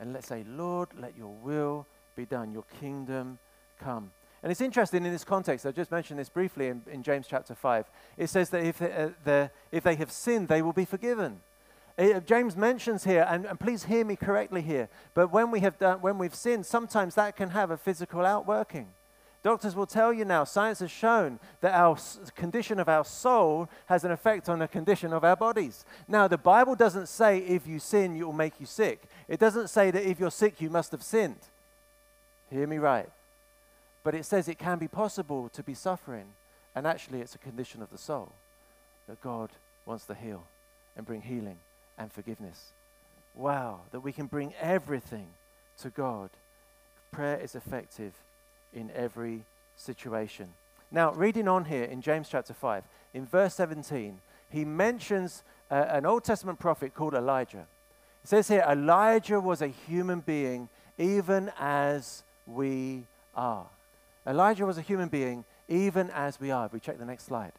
And 0.00 0.12
let's 0.12 0.26
say, 0.26 0.44
Lord, 0.46 0.88
let 0.98 1.16
your 1.16 1.32
will 1.42 1.86
be 2.16 2.26
done, 2.26 2.52
your 2.52 2.64
kingdom 2.80 3.38
come. 3.78 4.10
And 4.42 4.50
it's 4.50 4.60
interesting 4.60 5.06
in 5.06 5.12
this 5.12 5.24
context, 5.24 5.64
I 5.64 5.72
just 5.72 5.90
mentioned 5.90 6.20
this 6.20 6.28
briefly 6.28 6.68
in, 6.68 6.82
in 6.90 7.02
James 7.02 7.26
chapter 7.26 7.54
5. 7.54 7.86
It 8.18 8.28
says 8.28 8.50
that 8.50 8.62
if, 8.62 8.82
uh, 8.82 9.08
the, 9.24 9.50
if 9.72 9.84
they 9.84 9.94
have 9.94 10.12
sinned, 10.12 10.48
they 10.48 10.60
will 10.60 10.74
be 10.74 10.84
forgiven. 10.84 11.40
It, 11.96 12.16
uh, 12.16 12.20
James 12.20 12.54
mentions 12.54 13.04
here, 13.04 13.26
and, 13.26 13.46
and, 13.46 13.58
please 13.58 13.84
hear 13.84 14.04
me 14.04 14.16
correctly 14.16 14.60
here, 14.60 14.90
but 15.14 15.32
when, 15.32 15.50
we 15.50 15.60
have 15.60 15.78
done, 15.78 16.02
when 16.02 16.18
we've 16.18 16.34
sinned, 16.34 16.66
sometimes 16.66 17.14
that 17.14 17.36
can 17.36 17.50
have 17.50 17.70
a 17.70 17.78
physical 17.78 18.26
outworking. 18.26 18.88
Doctors 19.42 19.74
will 19.76 19.86
tell 19.86 20.12
you 20.12 20.24
now, 20.24 20.44
science 20.44 20.80
has 20.80 20.90
shown 20.90 21.38
that 21.60 21.74
our 21.74 21.96
condition 22.34 22.78
of 22.80 22.88
our 22.88 23.04
soul 23.04 23.68
has 23.86 24.04
an 24.04 24.10
effect 24.10 24.48
on 24.48 24.58
the 24.58 24.66
condition 24.68 25.12
of 25.12 25.22
our 25.22 25.36
bodies. 25.36 25.84
Now, 26.08 26.28
the 26.28 26.38
Bible 26.38 26.74
doesn't 26.74 27.08
say 27.08 27.38
if 27.38 27.66
you 27.66 27.78
sin, 27.78 28.16
it 28.16 28.24
will 28.24 28.32
make 28.32 28.58
you 28.58 28.66
sick. 28.66 29.02
It 29.28 29.38
doesn't 29.38 29.68
say 29.68 29.90
that 29.90 30.02
if 30.02 30.18
you're 30.18 30.30
sick, 30.30 30.60
you 30.60 30.70
must 30.70 30.92
have 30.92 31.02
sinned. 31.02 31.40
Hear 32.50 32.66
me 32.66 32.78
right. 32.78 33.08
But 34.04 34.14
it 34.14 34.26
says 34.26 34.48
it 34.48 34.58
can 34.58 34.78
be 34.78 34.86
possible 34.86 35.48
to 35.54 35.62
be 35.62 35.74
suffering, 35.74 36.26
and 36.74 36.86
actually, 36.86 37.22
it's 37.22 37.34
a 37.34 37.38
condition 37.38 37.82
of 37.82 37.90
the 37.90 37.98
soul 37.98 38.32
that 39.08 39.20
God 39.22 39.50
wants 39.86 40.04
to 40.06 40.14
heal 40.14 40.44
and 40.96 41.06
bring 41.06 41.22
healing 41.22 41.58
and 41.98 42.12
forgiveness. 42.12 42.72
Wow, 43.34 43.80
that 43.90 44.00
we 44.00 44.12
can 44.12 44.26
bring 44.26 44.52
everything 44.60 45.26
to 45.80 45.90
God. 45.90 46.30
Prayer 47.10 47.38
is 47.38 47.54
effective 47.54 48.12
in 48.72 48.90
every 48.94 49.44
situation. 49.76 50.50
Now, 50.90 51.12
reading 51.12 51.48
on 51.48 51.64
here 51.64 51.84
in 51.84 52.02
James 52.02 52.28
chapter 52.28 52.52
5, 52.52 52.84
in 53.14 53.26
verse 53.26 53.54
17, 53.54 54.20
he 54.50 54.64
mentions 54.64 55.42
uh, 55.70 55.86
an 55.88 56.06
Old 56.06 56.24
Testament 56.24 56.58
prophet 56.58 56.94
called 56.94 57.14
Elijah. 57.14 57.66
It 58.22 58.28
says 58.28 58.48
here, 58.48 58.64
Elijah 58.68 59.40
was 59.40 59.62
a 59.62 59.68
human 59.68 60.20
being, 60.20 60.68
even 60.98 61.50
as 61.58 62.22
we 62.46 63.04
are. 63.34 63.66
Elijah 64.26 64.66
was 64.66 64.78
a 64.78 64.82
human 64.82 65.08
being, 65.08 65.44
even 65.68 66.10
as 66.10 66.40
we 66.40 66.50
are. 66.50 66.66
If 66.66 66.72
we 66.72 66.80
check 66.80 66.98
the 66.98 67.04
next 67.04 67.24
slide. 67.24 67.52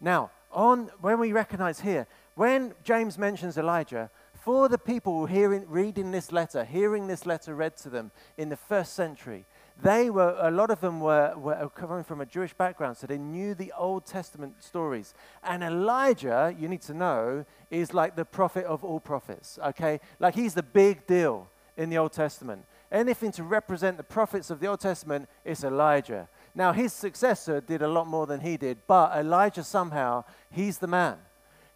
Now, 0.00 0.30
on 0.50 0.90
when 1.00 1.18
we 1.18 1.32
recognize 1.32 1.80
here, 1.80 2.06
when 2.34 2.74
James 2.84 3.18
mentions 3.18 3.58
Elijah, 3.58 4.10
for 4.32 4.68
the 4.68 4.78
people 4.78 5.26
hearing, 5.26 5.64
reading 5.68 6.10
this 6.12 6.32
letter, 6.32 6.64
hearing 6.64 7.06
this 7.06 7.26
letter 7.26 7.54
read 7.54 7.76
to 7.78 7.90
them 7.90 8.10
in 8.36 8.48
the 8.48 8.56
first 8.56 8.94
century, 8.94 9.44
they 9.82 10.10
were 10.10 10.36
a 10.40 10.50
lot 10.50 10.70
of 10.70 10.80
them 10.80 11.00
were, 11.00 11.34
were 11.36 11.68
coming 11.74 12.04
from 12.04 12.20
a 12.20 12.26
Jewish 12.26 12.54
background, 12.54 12.96
so 12.96 13.06
they 13.06 13.18
knew 13.18 13.54
the 13.54 13.72
Old 13.76 14.06
Testament 14.06 14.62
stories. 14.62 15.14
And 15.42 15.62
Elijah, 15.62 16.54
you 16.58 16.68
need 16.68 16.82
to 16.82 16.94
know, 16.94 17.44
is 17.70 17.92
like 17.92 18.16
the 18.16 18.24
prophet 18.24 18.64
of 18.64 18.84
all 18.84 19.00
prophets. 19.00 19.58
Okay, 19.62 20.00
like 20.18 20.34
he's 20.34 20.54
the 20.54 20.62
big 20.62 21.06
deal 21.06 21.48
in 21.76 21.90
the 21.90 21.98
Old 21.98 22.12
Testament. 22.12 22.64
Anything 22.90 23.32
to 23.32 23.42
represent 23.42 23.96
the 23.96 24.02
prophets 24.02 24.50
of 24.50 24.60
the 24.60 24.66
Old 24.66 24.80
Testament, 24.80 25.28
it's 25.44 25.62
Elijah. 25.62 26.28
Now, 26.54 26.72
his 26.72 26.92
successor 26.92 27.60
did 27.60 27.82
a 27.82 27.88
lot 27.88 28.06
more 28.06 28.26
than 28.26 28.40
he 28.40 28.56
did, 28.56 28.78
but 28.86 29.16
Elijah 29.16 29.62
somehow, 29.62 30.24
he's 30.50 30.78
the 30.78 30.86
man. 30.86 31.18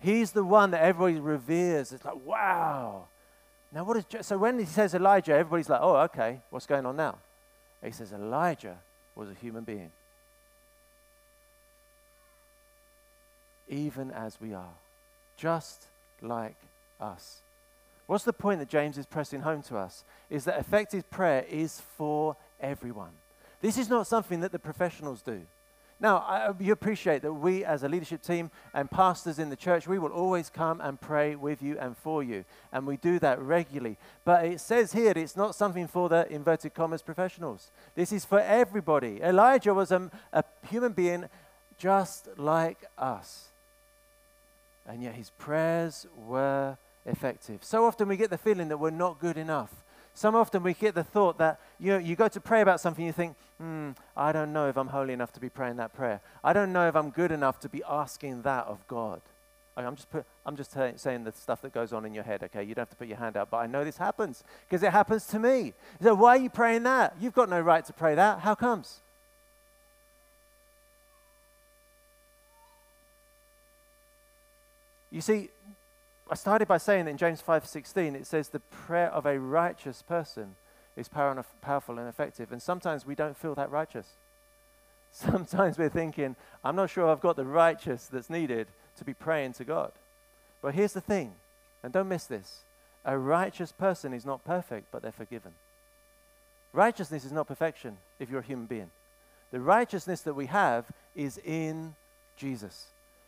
He's 0.01 0.33
the 0.33 0.43
one 0.43 0.71
that 0.73 0.83
everybody 0.83 1.21
reveres. 1.21 1.93
It's 1.93 2.05
like, 2.05 2.25
wow. 2.25 3.05
Now, 3.71 3.85
what 3.85 3.97
is, 3.99 4.05
so 4.27 4.39
when 4.39 4.59
he 4.59 4.65
says 4.65 4.95
Elijah, 4.95 5.33
everybody's 5.33 5.69
like, 5.69 5.81
oh, 5.83 5.97
okay, 5.97 6.41
what's 6.51 6.67
going 6.67 6.87
on 6.87 6.97
now? 6.97 7.19
He 7.85 7.91
says 7.91 8.13
Elijah 8.13 8.79
was 9.15 9.29
a 9.29 9.35
human 9.35 9.65
being. 9.65 9.91
Even 13.69 14.11
as 14.11 14.41
we 14.41 14.55
are, 14.55 14.75
just 15.37 15.87
like 16.21 16.57
us. 17.01 17.41
What's 18.07 18.25
the 18.25 18.33
point 18.33 18.59
that 18.61 18.69
James 18.69 18.99
is 18.99 19.07
pressing 19.07 19.41
home 19.41 19.63
to 19.63 19.77
us? 19.77 20.05
Is 20.29 20.45
that 20.45 20.59
effective 20.59 21.09
prayer 21.11 21.45
is 21.49 21.81
for 21.97 22.37
everyone. 22.61 23.11
This 23.61 23.79
is 23.79 23.89
not 23.89 24.07
something 24.07 24.41
that 24.41 24.53
the 24.53 24.59
professionals 24.59 25.23
do. 25.23 25.43
Now, 26.01 26.17
I, 26.17 26.51
you 26.59 26.73
appreciate 26.73 27.23
that 27.23 27.33
we, 27.33 27.65
as 27.65 27.85
a 27.85 27.89
leadership 27.89 28.23
team 28.23 28.51
and 28.75 28.91
pastors 28.91 29.39
in 29.39 29.51
the 29.51 29.57
church, 29.57 29.87
we 29.87 30.01
will 30.01 30.11
always 30.11 30.51
come 30.51 30.81
and 30.81 31.01
pray 31.01 31.37
with 31.37 31.63
you 31.63 31.79
and 31.79 31.97
for 31.97 32.25
you. 32.25 32.45
And 32.73 32.89
we 32.89 32.97
do 32.97 33.21
that 33.21 33.41
regularly. 33.41 33.99
But 34.25 34.45
it 34.47 34.61
says 34.61 34.93
here 34.93 35.13
it's 35.15 35.37
not 35.37 35.55
something 35.55 35.87
for 35.87 36.09
the 36.09 36.27
inverted 36.29 36.75
commas 36.75 37.03
professionals. 37.03 37.71
This 37.95 38.11
is 38.11 38.25
for 38.25 38.41
everybody. 38.41 39.21
Elijah 39.23 39.75
was 39.75 39.93
a, 39.93 40.11
a 40.33 40.43
human 40.69 40.91
being 40.91 41.27
just 41.79 42.29
like 42.37 42.79
us. 42.99 43.51
And 44.89 45.05
yet 45.05 45.15
his 45.15 45.31
prayers 45.31 46.05
were 46.27 46.77
effective. 47.07 47.65
So 47.65 47.85
often 47.85 48.09
we 48.09 48.17
get 48.17 48.31
the 48.31 48.39
feeling 48.39 48.69
that 48.69 48.79
we're 48.79 48.91
not 48.91 49.19
good 49.19 49.37
enough. 49.37 49.71
So 50.15 50.35
often 50.37 50.63
we 50.63 50.75
get 50.75 50.95
the 50.95 51.05
thought 51.05 51.39
that 51.39 51.59
you, 51.79 51.93
know, 51.93 51.99
you 51.99 52.17
go 52.17 52.29
to 52.29 52.41
pray 52.41 52.61
about 52.61 52.81
something, 52.81 53.05
you 53.05 53.13
think, 53.13 53.35
hmm, 53.59 53.91
I 54.17 54.33
don't 54.33 54.53
know 54.53 54.69
if 54.69 54.77
I'm 54.77 54.89
holy 54.89 55.13
enough 55.13 55.33
to 55.33 55.41
be 55.41 55.49
praying 55.49 55.77
that 55.77 55.95
prayer. 55.95 56.21
I 56.45 56.53
don't 56.53 56.73
know 56.73 56.87
if 56.87 56.95
I'm 56.95 57.11
good 57.11 57.33
enough 57.33 57.61
to 57.61 57.69
be 57.69 57.83
asking 57.89 58.43
that 58.43 58.67
of 58.67 58.87
God. 58.89 59.23
I'm 59.75 59.97
just, 59.97 60.11
put, 60.11 60.27
I'm 60.45 60.55
just 60.55 60.75
t- 60.75 60.93
saying 60.97 61.25
the 61.25 61.33
stuff 61.33 61.63
that 61.63 61.73
goes 61.73 61.95
on 61.95 62.05
in 62.05 62.13
your 62.13 62.25
head, 62.25 62.43
okay? 62.43 62.63
You 62.63 62.75
don't 62.75 62.83
have 62.83 62.91
to 62.91 62.97
put 62.97 63.09
your 63.09 63.17
hand 63.17 63.39
out, 63.39 63.49
but 63.51 63.57
I 63.57 63.67
know 63.67 63.85
this 63.85 63.97
happens 63.97 64.45
because 64.69 64.83
it 64.83 64.93
happens 64.93 65.27
to 65.29 65.39
me. 65.39 65.73
So 66.03 66.15
why 66.15 66.37
are 66.37 66.41
you 66.41 66.51
praying 66.51 66.83
that? 66.83 67.15
You've 67.19 67.33
got 67.33 67.49
no 67.49 67.59
right 67.59 67.83
to 67.87 67.93
pray 67.95 68.15
that. 68.15 68.41
How 68.41 68.55
comes? 68.55 69.01
You 75.11 75.23
see, 75.23 75.49
I 76.33 76.35
started 76.35 76.67
by 76.67 76.79
saying 76.79 77.05
that 77.05 77.11
in 77.11 77.19
James 77.19 77.43
5:16 77.43 78.15
it 78.17 78.27
says 78.27 78.49
the 78.49 78.61
prayer 78.61 79.11
of 79.11 79.27
a 79.27 79.39
righteous 79.39 80.01
person 80.01 80.57
is 80.97 81.07
powerful 81.07 81.99
and 81.99 82.09
effective. 82.09 82.51
And 82.51 82.63
sometimes 82.63 83.05
we 83.05 83.15
don't 83.15 83.37
feel 83.37 83.55
that 83.55 83.71
righteous. 83.71 84.07
Sometimes 85.13 85.77
we're 85.77 85.91
thinking, 85.91 86.35
I'm 86.65 86.75
not 86.75 86.89
sure 86.89 87.07
I've 87.07 87.21
got 87.21 87.37
the 87.37 87.45
righteous 87.45 88.07
that's 88.07 88.31
needed 88.31 88.67
to 88.97 89.05
be 89.05 89.13
praying 89.13 89.53
to 89.55 89.65
God. 89.65 89.93
But 90.63 90.75
here's 90.75 90.95
the 90.95 91.03
thing, 91.03 91.35
and 91.83 91.93
don't 91.93 92.09
miss 92.09 92.25
this 92.25 92.63
a 93.05 93.19
righteous 93.19 93.71
person 93.71 94.15
is 94.15 94.25
not 94.25 94.43
perfect, 94.43 94.87
but 94.91 95.03
they're 95.03 95.13
forgiven. 95.13 95.53
Righteousness 96.73 97.27
is 97.27 97.33
not 97.33 97.47
perfection 97.47 97.99
if 98.19 98.31
you're 98.31 98.41
a 98.41 98.53
human 98.53 98.65
being. 98.65 98.91
The 99.51 99.61
righteousness 99.61 100.23
that 100.23 100.33
we 100.33 100.47
have 100.47 100.87
is 101.15 101.37
in 101.45 101.95
Jesus. 102.39 102.87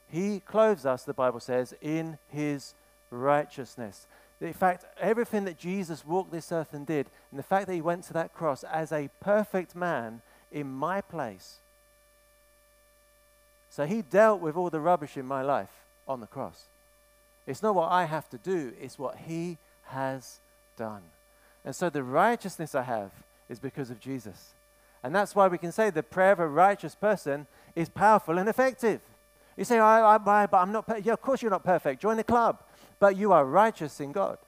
He 0.08 0.40
clothes 0.40 0.86
us, 0.86 1.02
the 1.02 1.12
Bible 1.12 1.40
says, 1.40 1.74
in 1.82 2.16
his 2.30 2.72
righteousness. 3.14 4.06
In 4.40 4.52
fact, 4.52 4.84
everything 5.00 5.44
that 5.44 5.58
Jesus 5.58 6.04
walked 6.04 6.32
this 6.32 6.52
earth 6.52 6.74
and 6.74 6.86
did, 6.86 7.06
and 7.30 7.38
the 7.38 7.44
fact 7.44 7.66
that 7.66 7.74
he 7.74 7.80
went 7.80 8.04
to 8.04 8.12
that 8.14 8.34
cross 8.34 8.64
as 8.64 8.92
a 8.92 9.10
perfect 9.20 9.74
man 9.74 10.20
in 10.52 10.70
my 10.70 11.00
place. 11.00 11.56
So 13.70 13.86
he 13.86 14.02
dealt 14.02 14.40
with 14.40 14.56
all 14.56 14.70
the 14.70 14.80
rubbish 14.80 15.16
in 15.16 15.26
my 15.26 15.42
life 15.42 15.70
on 16.06 16.20
the 16.20 16.26
cross. 16.26 16.64
It's 17.46 17.62
not 17.62 17.74
what 17.74 17.90
I 17.90 18.04
have 18.04 18.28
to 18.30 18.38
do, 18.38 18.72
it's 18.80 18.98
what 18.98 19.16
he 19.26 19.58
has 19.84 20.38
done. 20.76 21.02
And 21.64 21.74
so 21.74 21.90
the 21.90 22.02
righteousness 22.02 22.74
I 22.74 22.82
have 22.82 23.10
is 23.48 23.58
because 23.58 23.90
of 23.90 24.00
Jesus. 24.00 24.52
And 25.02 25.14
that's 25.14 25.34
why 25.34 25.48
we 25.48 25.58
can 25.58 25.72
say 25.72 25.90
the 25.90 26.02
prayer 26.02 26.32
of 26.32 26.40
a 26.40 26.48
righteous 26.48 26.94
person 26.94 27.46
is 27.74 27.88
powerful 27.88 28.38
and 28.38 28.48
effective. 28.48 29.00
You 29.56 29.64
say, 29.64 29.78
I, 29.78 30.00
I, 30.00 30.14
I 30.14 30.46
but 30.46 30.58
I'm 30.58 30.72
not, 30.72 30.86
per-. 30.86 30.98
yeah, 30.98 31.12
of 31.12 31.20
course 31.20 31.42
you're 31.42 31.50
not 31.50 31.64
perfect. 31.64 32.00
Join 32.00 32.16
the 32.16 32.24
club 32.24 32.62
but 33.04 33.18
you 33.18 33.32
are 33.32 33.44
righteous 33.44 34.00
in 34.00 34.12
God. 34.12 34.38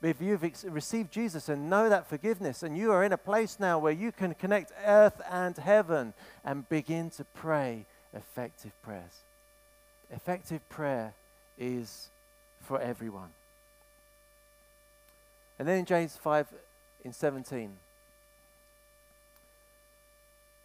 If 0.00 0.22
you've 0.22 0.42
ex- 0.42 0.64
received 0.64 1.12
Jesus 1.12 1.50
and 1.50 1.68
know 1.68 1.90
that 1.90 2.06
forgiveness, 2.06 2.62
and 2.62 2.74
you 2.74 2.92
are 2.92 3.04
in 3.04 3.12
a 3.12 3.18
place 3.18 3.60
now 3.60 3.78
where 3.78 3.92
you 3.92 4.10
can 4.10 4.32
connect 4.32 4.72
earth 4.86 5.20
and 5.30 5.54
heaven 5.58 6.14
and 6.42 6.66
begin 6.70 7.10
to 7.10 7.24
pray 7.34 7.84
effective 8.14 8.72
prayers. 8.80 9.20
Effective 10.10 10.66
prayer 10.70 11.12
is 11.58 12.08
for 12.62 12.80
everyone. 12.80 13.28
And 15.58 15.68
then 15.68 15.80
in 15.80 15.84
James 15.84 16.16
5 16.16 16.46
in 17.04 17.12
17, 17.12 17.70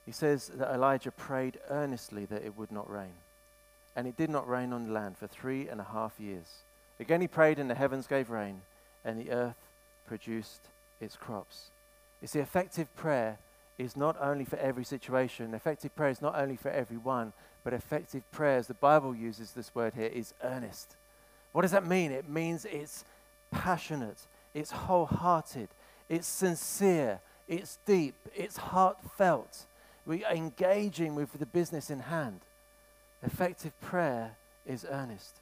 he 0.05 0.13
says 0.13 0.51
that 0.55 0.73
Elijah 0.73 1.11
prayed 1.11 1.59
earnestly 1.69 2.23
that 2.27 2.45
it 2.45 2.57
would 2.57 2.71
not 2.71 2.89
rain. 2.89 3.15
And 3.93 4.07
it 4.07 4.15
did 4.15 4.29
not 4.29 4.47
rain 4.47 4.71
on 4.71 4.87
the 4.87 4.93
land 4.93 5.17
for 5.17 5.27
three 5.27 5.67
and 5.67 5.81
a 5.81 5.87
half 5.91 6.17
years. 6.17 6.61
Again, 6.99 7.21
he 7.21 7.27
prayed, 7.27 7.59
and 7.59 7.69
the 7.69 7.75
heavens 7.75 8.07
gave 8.07 8.29
rain, 8.29 8.61
and 9.03 9.19
the 9.19 9.31
earth 9.31 9.55
produced 10.07 10.61
its 11.01 11.15
crops. 11.15 11.69
You 12.21 12.27
see, 12.27 12.39
effective 12.39 12.93
prayer 12.95 13.37
is 13.77 13.97
not 13.97 14.15
only 14.21 14.45
for 14.45 14.57
every 14.57 14.85
situation, 14.85 15.53
effective 15.53 15.95
prayer 15.95 16.09
is 16.09 16.21
not 16.21 16.35
only 16.35 16.55
for 16.55 16.69
everyone, 16.69 17.33
but 17.63 17.73
effective 17.73 18.23
prayer, 18.31 18.57
as 18.57 18.67
the 18.67 18.73
Bible 18.73 19.15
uses 19.15 19.51
this 19.51 19.73
word 19.75 19.93
here, 19.95 20.07
is 20.07 20.33
earnest. 20.43 20.95
What 21.51 21.63
does 21.63 21.71
that 21.71 21.85
mean? 21.85 22.11
It 22.11 22.29
means 22.29 22.65
it's 22.65 23.03
passionate, 23.51 24.27
it's 24.53 24.71
wholehearted, 24.71 25.69
it's 26.07 26.27
sincere, 26.27 27.19
it's 27.47 27.77
deep, 27.85 28.15
it's 28.35 28.57
heartfelt. 28.57 29.65
We 30.05 30.23
are 30.23 30.33
engaging 30.33 31.15
with 31.15 31.33
the 31.33 31.45
business 31.45 31.89
in 31.89 31.99
hand. 31.99 32.41
Effective 33.23 33.79
prayer 33.81 34.37
is 34.65 34.85
earnest. 34.89 35.35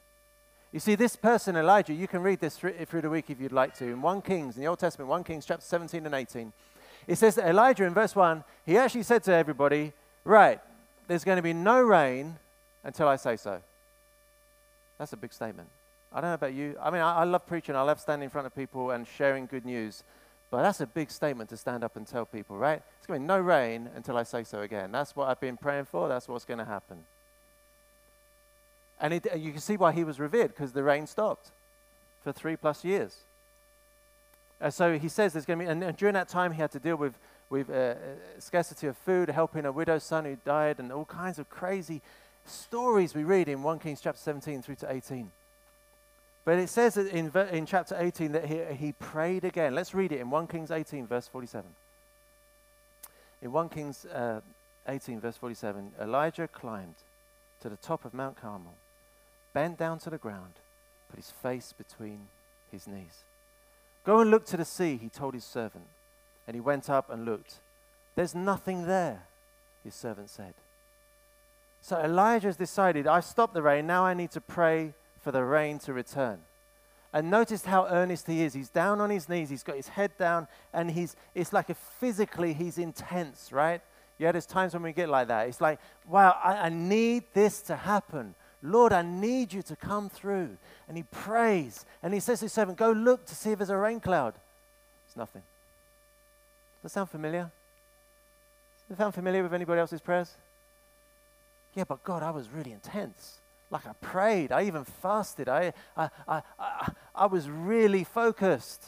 You 0.74 0.80
see, 0.80 0.96
this 0.96 1.16
person, 1.16 1.56
Elijah, 1.56 1.94
you 1.94 2.08
can 2.08 2.24
read 2.24 2.40
this 2.40 2.58
through, 2.58 3.02
the 3.02 3.10
week 3.10 3.30
if 3.30 3.40
you'd 3.40 3.52
like 3.52 3.76
to. 3.76 3.86
In 3.86 4.02
1 4.02 4.22
Kings, 4.24 4.56
in 4.56 4.62
the 4.64 4.68
Old 4.68 4.80
Testament, 4.80 5.08
1 5.08 5.24
Kings 5.24 5.46
chapter 5.46 5.64
17 5.64 6.04
and 6.08 6.16
18, 6.16 6.52
it 7.08 7.16
says 7.16 7.36
that 7.36 7.48
Elijah, 7.48 7.86
in 7.86 7.94
verse 7.94 8.16
1, 8.16 8.44
he 8.66 8.76
actually 8.76 9.04
said 9.04 9.24
to 9.26 9.34
everybody, 9.34 9.94
Right, 10.26 10.60
there's 11.08 11.24
going 11.24 11.36
to 11.36 11.44
be 11.44 11.54
no 11.54 11.80
rain 11.80 12.38
until 12.84 13.08
I 13.08 13.18
say 13.18 13.38
so. 13.38 13.62
That's 14.98 15.14
a 15.14 15.18
big 15.18 15.32
statement. 15.32 15.68
I 16.12 16.22
don't 16.22 16.32
know 16.32 16.36
about 16.36 16.54
you. 16.54 16.76
I 16.82 16.90
mean, 16.90 17.02
I, 17.02 17.18
I 17.18 17.24
love 17.24 17.46
preaching, 17.46 17.76
I 17.76 17.82
love 17.82 18.00
standing 18.00 18.26
in 18.26 18.30
front 18.32 18.48
of 18.48 18.56
people 18.56 18.92
and 18.92 19.06
sharing 19.08 19.46
good 19.46 19.66
news. 19.66 20.04
But 20.50 20.64
that's 20.64 20.82
a 20.82 20.88
big 20.88 21.12
statement 21.12 21.50
to 21.52 21.58
stand 21.58 21.84
up 21.84 21.98
and 21.98 22.08
tell 22.08 22.26
people, 22.26 22.58
right? 22.58 22.82
It's 22.98 23.06
going 23.06 23.20
to 23.20 23.24
be 23.24 23.28
no 23.28 23.40
rain 23.40 23.90
until 23.96 24.18
I 24.18 24.24
say 24.24 24.44
so 24.44 24.62
again. 24.62 24.92
That's 24.92 25.16
what 25.16 25.28
I've 25.28 25.40
been 25.40 25.58
praying 25.58 25.86
for. 25.86 26.08
That's 26.08 26.28
what's 26.28 26.46
going 26.46 26.60
to 26.60 26.66
happen. 26.66 27.06
And 29.04 29.14
it, 29.14 29.28
you 29.38 29.52
can 29.52 29.60
see 29.60 29.76
why 29.76 29.92
he 29.92 30.06
was 30.06 30.18
revered, 30.18 30.48
because 30.48 30.72
the 30.72 30.82
rain 30.82 31.08
stopped 31.08 31.52
for 32.24 32.32
three 32.32 32.56
plus 32.56 32.86
years. 32.86 33.18
And 34.62 34.74
so 34.74 34.98
he 34.98 35.10
says 35.10 35.34
there's 35.34 35.46
going 35.46 35.60
to 35.60 35.66
be, 35.66 35.70
and, 35.70 35.98
during 35.98 36.14
that 36.14 36.30
time 36.30 36.54
he 36.54 36.62
had 36.62 36.72
to 36.72 36.80
deal 36.80 36.96
with, 36.96 37.14
with 37.50 37.70
uh, 37.70 37.74
uh, 37.74 37.96
scarcity 38.40 38.88
of 38.88 38.98
food, 38.98 39.28
helping 39.28 39.66
a 39.66 39.74
widow's 39.74 40.06
son 40.06 40.24
who 40.24 40.38
died, 40.46 40.80
and 40.80 40.90
all 40.90 41.04
kinds 41.04 41.38
of 41.38 41.50
crazy 41.50 42.02
stories 42.46 43.14
we 43.14 43.26
read 43.26 43.50
in 43.50 43.62
1 43.62 43.80
Kings 43.80 44.00
chapter 44.00 44.22
17 44.22 44.62
through 44.62 44.76
to 44.76 44.90
18. 44.90 45.30
But 46.46 46.60
it 46.60 46.70
says 46.70 46.96
in, 46.96 47.30
in 47.52 47.66
chapter 47.66 47.98
18 48.00 48.32
that 48.32 48.46
he, 48.46 48.62
he 48.74 48.92
prayed 48.94 49.44
again. 49.44 49.76
Let's 49.76 49.94
read 49.94 50.14
it 50.14 50.22
in 50.22 50.30
1 50.30 50.48
Kings 50.48 50.72
18, 50.72 51.08
verse 51.08 51.28
47. 51.28 51.70
In 53.42 53.52
1 53.52 53.68
Kings 53.68 54.06
uh, 54.06 54.40
18, 54.88 55.20
verse 55.20 55.36
47, 55.36 55.92
Elijah 56.02 56.48
climbed 56.48 56.96
to 57.60 57.68
the 57.68 57.78
top 57.78 58.06
of 58.06 58.14
Mount 58.14 58.38
Carmel 58.38 58.76
bent 59.54 59.78
down 59.78 60.00
to 60.00 60.10
the 60.10 60.18
ground, 60.18 60.54
put 61.10 61.18
his 61.18 61.32
face 61.32 61.74
between 61.74 62.28
his 62.72 62.88
knees. 62.88 63.24
Go 64.06 64.20
and 64.20 64.30
look 64.30 64.46
to 64.48 64.58
the 64.58 64.66
sea, 64.66 64.98
he 64.98 65.10
told 65.10 65.34
his 65.34 65.46
servant. 65.46 65.86
And 66.48 66.56
he 66.56 66.62
went 66.62 66.90
up 66.90 67.10
and 67.10 67.24
looked. 67.24 67.60
There's 68.16 68.36
nothing 68.36 68.86
there, 68.86 69.24
his 69.84 69.96
servant 69.96 70.30
said. 70.30 70.54
So 71.82 71.98
Elijah 72.00 72.48
has 72.48 72.58
decided, 72.58 73.08
I've 73.08 73.26
stopped 73.26 73.54
the 73.54 73.62
rain, 73.62 73.88
now 73.88 74.06
I 74.06 74.14
need 74.14 74.32
to 74.32 74.42
pray 74.42 74.94
for 75.22 75.32
the 75.32 75.44
rain 75.44 75.80
to 75.80 75.94
return. 75.94 76.40
And 77.14 77.30
notice 77.30 77.66
how 77.66 77.88
earnest 77.88 78.26
he 78.26 78.42
is. 78.42 78.54
He's 78.54 78.70
down 78.70 79.00
on 79.00 79.10
his 79.10 79.30
knees, 79.30 79.50
he's 79.50 79.64
got 79.64 79.76
his 79.76 79.90
head 79.90 80.12
down, 80.18 80.48
and 80.74 80.90
he's 80.90 81.16
it's 81.36 81.54
like 81.54 81.70
a 81.70 81.76
physically 81.76 82.54
he's 82.54 82.78
intense, 82.78 83.52
right? 83.52 83.82
Yeah, 84.18 84.32
there's 84.32 84.46
times 84.46 84.74
when 84.74 84.82
we 84.84 84.94
get 84.94 85.10
like 85.10 85.28
that. 85.28 85.48
It's 85.48 85.62
like, 85.62 85.80
wow, 86.08 86.38
I, 86.44 86.54
I 86.54 86.70
need 86.70 87.26
this 87.34 87.62
to 87.64 87.76
happen. 87.76 88.36
Lord, 88.64 88.94
I 88.94 89.02
need 89.02 89.52
you 89.52 89.62
to 89.64 89.76
come 89.76 90.10
through. 90.10 90.58
And 90.88 90.96
he 90.96 91.04
prays 91.04 91.86
and 92.02 92.14
he 92.14 92.22
says 92.22 92.40
to 92.40 92.46
his 92.46 92.54
servant, 92.54 92.78
Go 92.78 92.92
look 92.92 93.26
to 93.26 93.36
see 93.36 93.52
if 93.52 93.60
there's 93.60 93.70
a 93.70 93.78
rain 93.78 94.00
cloud. 94.00 94.34
It's 95.06 95.18
nothing. 95.18 95.42
Does 96.82 96.92
that 96.92 96.96
sound 96.96 97.10
familiar? 97.10 97.52
Does 98.88 98.98
that 98.98 99.04
sound 99.04 99.14
familiar 99.14 99.44
with 99.44 99.54
anybody 99.54 99.80
else's 99.80 100.02
prayers? 100.02 100.32
Yeah, 101.76 101.84
but 101.88 102.04
God, 102.04 102.24
I 102.24 102.32
was 102.32 102.50
really 102.50 102.72
intense. 102.72 103.40
Like 103.70 103.86
I 103.86 103.94
prayed, 104.02 104.52
I 104.52 104.64
even 104.64 104.86
fasted, 104.86 105.50
I, 105.50 105.74
I, 105.98 106.10
I, 106.28 106.42
I, 106.60 106.92
I 107.16 107.26
was 107.26 107.50
really 107.50 108.04
focused. 108.04 108.84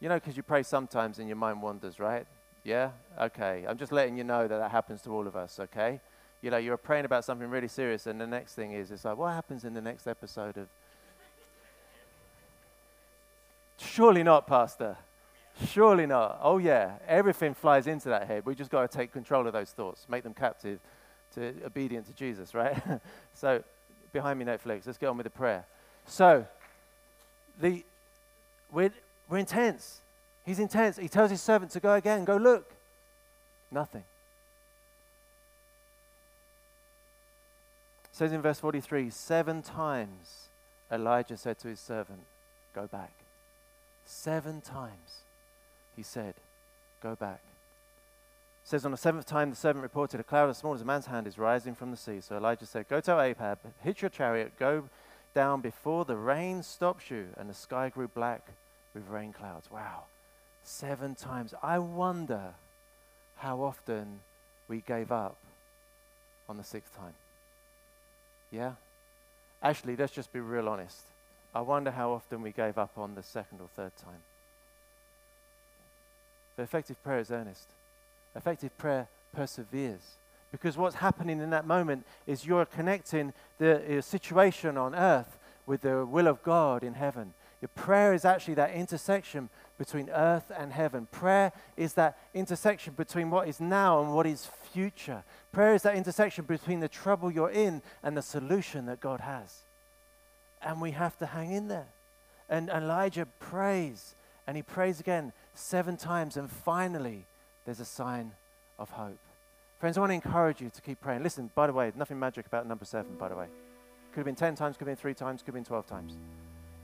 You 0.00 0.08
know, 0.08 0.16
because 0.16 0.36
you 0.36 0.42
pray 0.42 0.64
sometimes 0.64 1.18
and 1.18 1.28
your 1.28 1.36
mind 1.36 1.62
wanders, 1.62 1.98
right? 2.00 2.26
Yeah? 2.64 2.90
Okay. 3.20 3.64
I'm 3.68 3.78
just 3.78 3.92
letting 3.92 4.18
you 4.18 4.24
know 4.24 4.48
that 4.48 4.58
that 4.58 4.70
happens 4.70 5.00
to 5.02 5.10
all 5.10 5.26
of 5.26 5.36
us, 5.36 5.60
okay? 5.60 6.00
You 6.42 6.50
know, 6.50 6.56
you're 6.56 6.76
praying 6.76 7.04
about 7.04 7.24
something 7.24 7.48
really 7.48 7.68
serious, 7.68 8.06
and 8.06 8.20
the 8.20 8.26
next 8.26 8.54
thing 8.54 8.72
is, 8.72 8.90
it's 8.90 9.04
like, 9.04 9.16
what 9.16 9.32
happens 9.32 9.64
in 9.64 9.74
the 9.74 9.80
next 9.80 10.06
episode 10.06 10.58
of. 10.58 10.68
Surely 13.78 14.22
not, 14.22 14.46
Pastor. 14.46 14.96
Surely 15.68 16.06
not. 16.06 16.40
Oh, 16.42 16.58
yeah. 16.58 16.96
Everything 17.06 17.54
flies 17.54 17.86
into 17.86 18.08
that 18.08 18.26
head. 18.26 18.44
We 18.44 18.54
just 18.54 18.70
got 18.70 18.90
to 18.90 18.96
take 18.96 19.12
control 19.12 19.46
of 19.46 19.52
those 19.52 19.70
thoughts, 19.70 20.06
make 20.08 20.24
them 20.24 20.34
captive 20.34 20.80
to 21.34 21.54
obedient 21.64 22.06
to 22.06 22.12
Jesus, 22.12 22.54
right? 22.54 22.76
so, 23.34 23.62
behind 24.12 24.38
me, 24.38 24.44
Netflix. 24.44 24.86
Let's 24.86 24.98
get 24.98 25.06
on 25.06 25.16
with 25.16 25.24
the 25.24 25.30
prayer. 25.30 25.64
So, 26.06 26.46
the 27.60 27.84
we're, 28.72 28.92
we're 29.28 29.38
intense. 29.38 30.00
He's 30.44 30.58
intense. 30.58 30.96
He 30.96 31.08
tells 31.08 31.30
his 31.30 31.40
servant 31.40 31.70
to 31.72 31.80
go 31.80 31.94
again, 31.94 32.24
go 32.24 32.36
look. 32.36 32.70
Nothing. 33.70 34.04
Says 38.12 38.32
in 38.32 38.42
verse 38.42 38.60
43 38.60 39.10
seven 39.10 39.62
times 39.62 40.48
Elijah 40.92 41.36
said 41.36 41.58
to 41.60 41.68
his 41.68 41.80
servant, 41.80 42.20
Go 42.74 42.86
back. 42.86 43.12
Seven 44.04 44.60
times 44.60 45.22
he 45.96 46.02
said, 46.02 46.34
Go 47.02 47.14
back. 47.14 47.40
It 48.64 48.68
says 48.68 48.84
on 48.84 48.90
the 48.90 48.96
seventh 48.96 49.26
time 49.26 49.50
the 49.50 49.56
servant 49.56 49.82
reported, 49.82 50.20
A 50.20 50.24
cloud 50.24 50.50
as 50.50 50.58
small 50.58 50.74
as 50.74 50.82
a 50.82 50.84
man's 50.84 51.06
hand 51.06 51.26
is 51.26 51.38
rising 51.38 51.74
from 51.74 51.90
the 51.90 51.96
sea. 51.96 52.20
So 52.20 52.36
Elijah 52.36 52.66
said, 52.66 52.88
Go 52.88 53.00
tell 53.00 53.20
Ahab, 53.20 53.58
hitch 53.82 54.02
your 54.02 54.10
chariot, 54.10 54.52
go 54.58 54.84
down 55.34 55.62
before 55.62 56.04
the 56.04 56.16
rain 56.16 56.62
stops 56.62 57.10
you. 57.10 57.28
And 57.36 57.48
the 57.48 57.54
sky 57.54 57.88
grew 57.88 58.08
black 58.08 58.42
with 58.94 59.08
rain 59.08 59.32
clouds. 59.32 59.70
Wow. 59.70 60.04
Seven 60.62 61.14
times. 61.14 61.54
I 61.62 61.78
wonder 61.78 62.54
how 63.36 63.62
often 63.62 64.20
we 64.68 64.80
gave 64.80 65.10
up 65.10 65.38
on 66.48 66.58
the 66.58 66.64
sixth 66.64 66.94
time. 66.96 67.14
Yeah? 68.52 68.72
Actually, 69.62 69.96
let's 69.96 70.12
just 70.12 70.32
be 70.32 70.40
real 70.40 70.68
honest. 70.68 71.00
I 71.54 71.60
wonder 71.62 71.90
how 71.90 72.12
often 72.12 72.42
we 72.42 72.52
gave 72.52 72.78
up 72.78 72.92
on 72.96 73.14
the 73.14 73.22
second 73.22 73.60
or 73.60 73.68
third 73.74 73.96
time. 73.96 74.22
But 76.56 76.64
effective 76.64 77.02
prayer 77.02 77.20
is 77.20 77.30
earnest. 77.30 77.68
Effective 78.36 78.76
prayer 78.78 79.08
perseveres. 79.34 80.16
Because 80.50 80.76
what's 80.76 80.96
happening 80.96 81.40
in 81.40 81.50
that 81.50 81.66
moment 81.66 82.04
is 82.26 82.44
you're 82.44 82.66
connecting 82.66 83.32
the 83.58 83.98
uh, 83.98 84.00
situation 84.02 84.76
on 84.76 84.94
earth 84.94 85.38
with 85.66 85.80
the 85.80 86.04
will 86.04 86.26
of 86.26 86.42
God 86.42 86.82
in 86.82 86.94
heaven. 86.94 87.32
Your 87.62 87.70
prayer 87.76 88.12
is 88.12 88.24
actually 88.24 88.54
that 88.54 88.72
intersection 88.72 89.48
between 89.78 90.10
earth 90.10 90.50
and 90.56 90.72
heaven. 90.72 91.06
Prayer 91.12 91.52
is 91.76 91.94
that 91.94 92.18
intersection 92.34 92.92
between 92.94 93.30
what 93.30 93.48
is 93.48 93.60
now 93.60 94.02
and 94.02 94.12
what 94.12 94.26
is 94.26 94.48
future. 94.72 95.22
Prayer 95.52 95.72
is 95.72 95.82
that 95.82 95.94
intersection 95.94 96.44
between 96.44 96.80
the 96.80 96.88
trouble 96.88 97.30
you're 97.30 97.50
in 97.50 97.80
and 98.02 98.16
the 98.16 98.22
solution 98.22 98.86
that 98.86 99.00
God 99.00 99.20
has. 99.20 99.60
And 100.60 100.80
we 100.80 100.90
have 100.90 101.16
to 101.18 101.26
hang 101.26 101.52
in 101.52 101.68
there. 101.68 101.86
And 102.48 102.68
Elijah 102.68 103.26
prays, 103.38 104.16
and 104.46 104.56
he 104.56 104.62
prays 104.62 104.98
again 104.98 105.32
seven 105.54 105.96
times, 105.96 106.36
and 106.36 106.50
finally, 106.50 107.26
there's 107.64 107.80
a 107.80 107.84
sign 107.84 108.32
of 108.76 108.90
hope. 108.90 109.18
Friends, 109.78 109.96
I 109.96 110.00
want 110.00 110.10
to 110.10 110.14
encourage 110.14 110.60
you 110.60 110.70
to 110.74 110.82
keep 110.82 111.00
praying. 111.00 111.22
Listen, 111.22 111.50
by 111.54 111.68
the 111.68 111.72
way, 111.72 111.92
nothing 111.94 112.18
magic 112.18 112.46
about 112.46 112.66
number 112.66 112.84
seven, 112.84 113.14
by 113.16 113.28
the 113.28 113.36
way. 113.36 113.46
Could 114.12 114.18
have 114.18 114.26
been 114.26 114.34
10 114.34 114.56
times, 114.56 114.76
could 114.76 114.88
have 114.88 114.96
been 114.96 115.00
three 115.00 115.14
times, 115.14 115.42
could 115.42 115.48
have 115.48 115.54
been 115.54 115.64
12 115.64 115.86
times. 115.86 116.12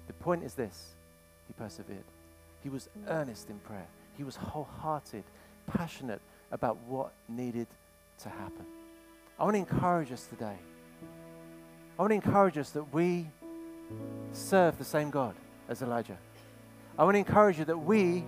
The 0.08 0.14
point 0.14 0.42
is 0.42 0.54
this 0.54 0.94
he 1.46 1.52
persevered. 1.52 2.04
He 2.62 2.68
was 2.68 2.88
earnest 3.06 3.48
in 3.48 3.58
prayer, 3.60 3.86
he 4.16 4.24
was 4.24 4.34
wholehearted, 4.34 5.22
passionate 5.66 6.20
about 6.50 6.76
what 6.88 7.12
needed 7.28 7.68
to 8.22 8.28
happen. 8.28 8.66
I 9.38 9.44
want 9.44 9.54
to 9.54 9.60
encourage 9.60 10.10
us 10.10 10.26
today. 10.26 10.56
I 11.98 12.02
want 12.02 12.10
to 12.10 12.14
encourage 12.16 12.58
us 12.58 12.70
that 12.70 12.92
we 12.92 13.28
serve 14.32 14.78
the 14.78 14.84
same 14.84 15.10
God 15.10 15.34
as 15.68 15.82
Elijah. 15.82 16.18
I 16.98 17.04
want 17.04 17.14
to 17.14 17.18
encourage 17.18 17.58
you 17.58 17.64
that 17.66 17.78
we 17.78 18.24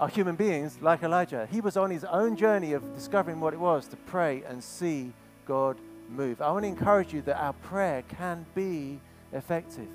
are 0.00 0.08
human 0.08 0.34
beings 0.34 0.78
like 0.80 1.02
Elijah. 1.02 1.46
He 1.50 1.60
was 1.60 1.76
on 1.76 1.90
his 1.90 2.04
own 2.04 2.36
journey 2.36 2.72
of 2.72 2.94
discovering 2.94 3.38
what 3.38 3.54
it 3.54 3.60
was 3.60 3.86
to 3.88 3.96
pray 3.96 4.42
and 4.48 4.64
see 4.64 5.12
God 5.46 5.76
move. 6.08 6.40
I 6.40 6.50
want 6.50 6.64
to 6.64 6.68
encourage 6.68 7.12
you 7.12 7.22
that 7.22 7.40
our 7.40 7.52
prayer 7.52 8.02
can 8.08 8.46
be 8.54 8.98
effective. 9.32 9.88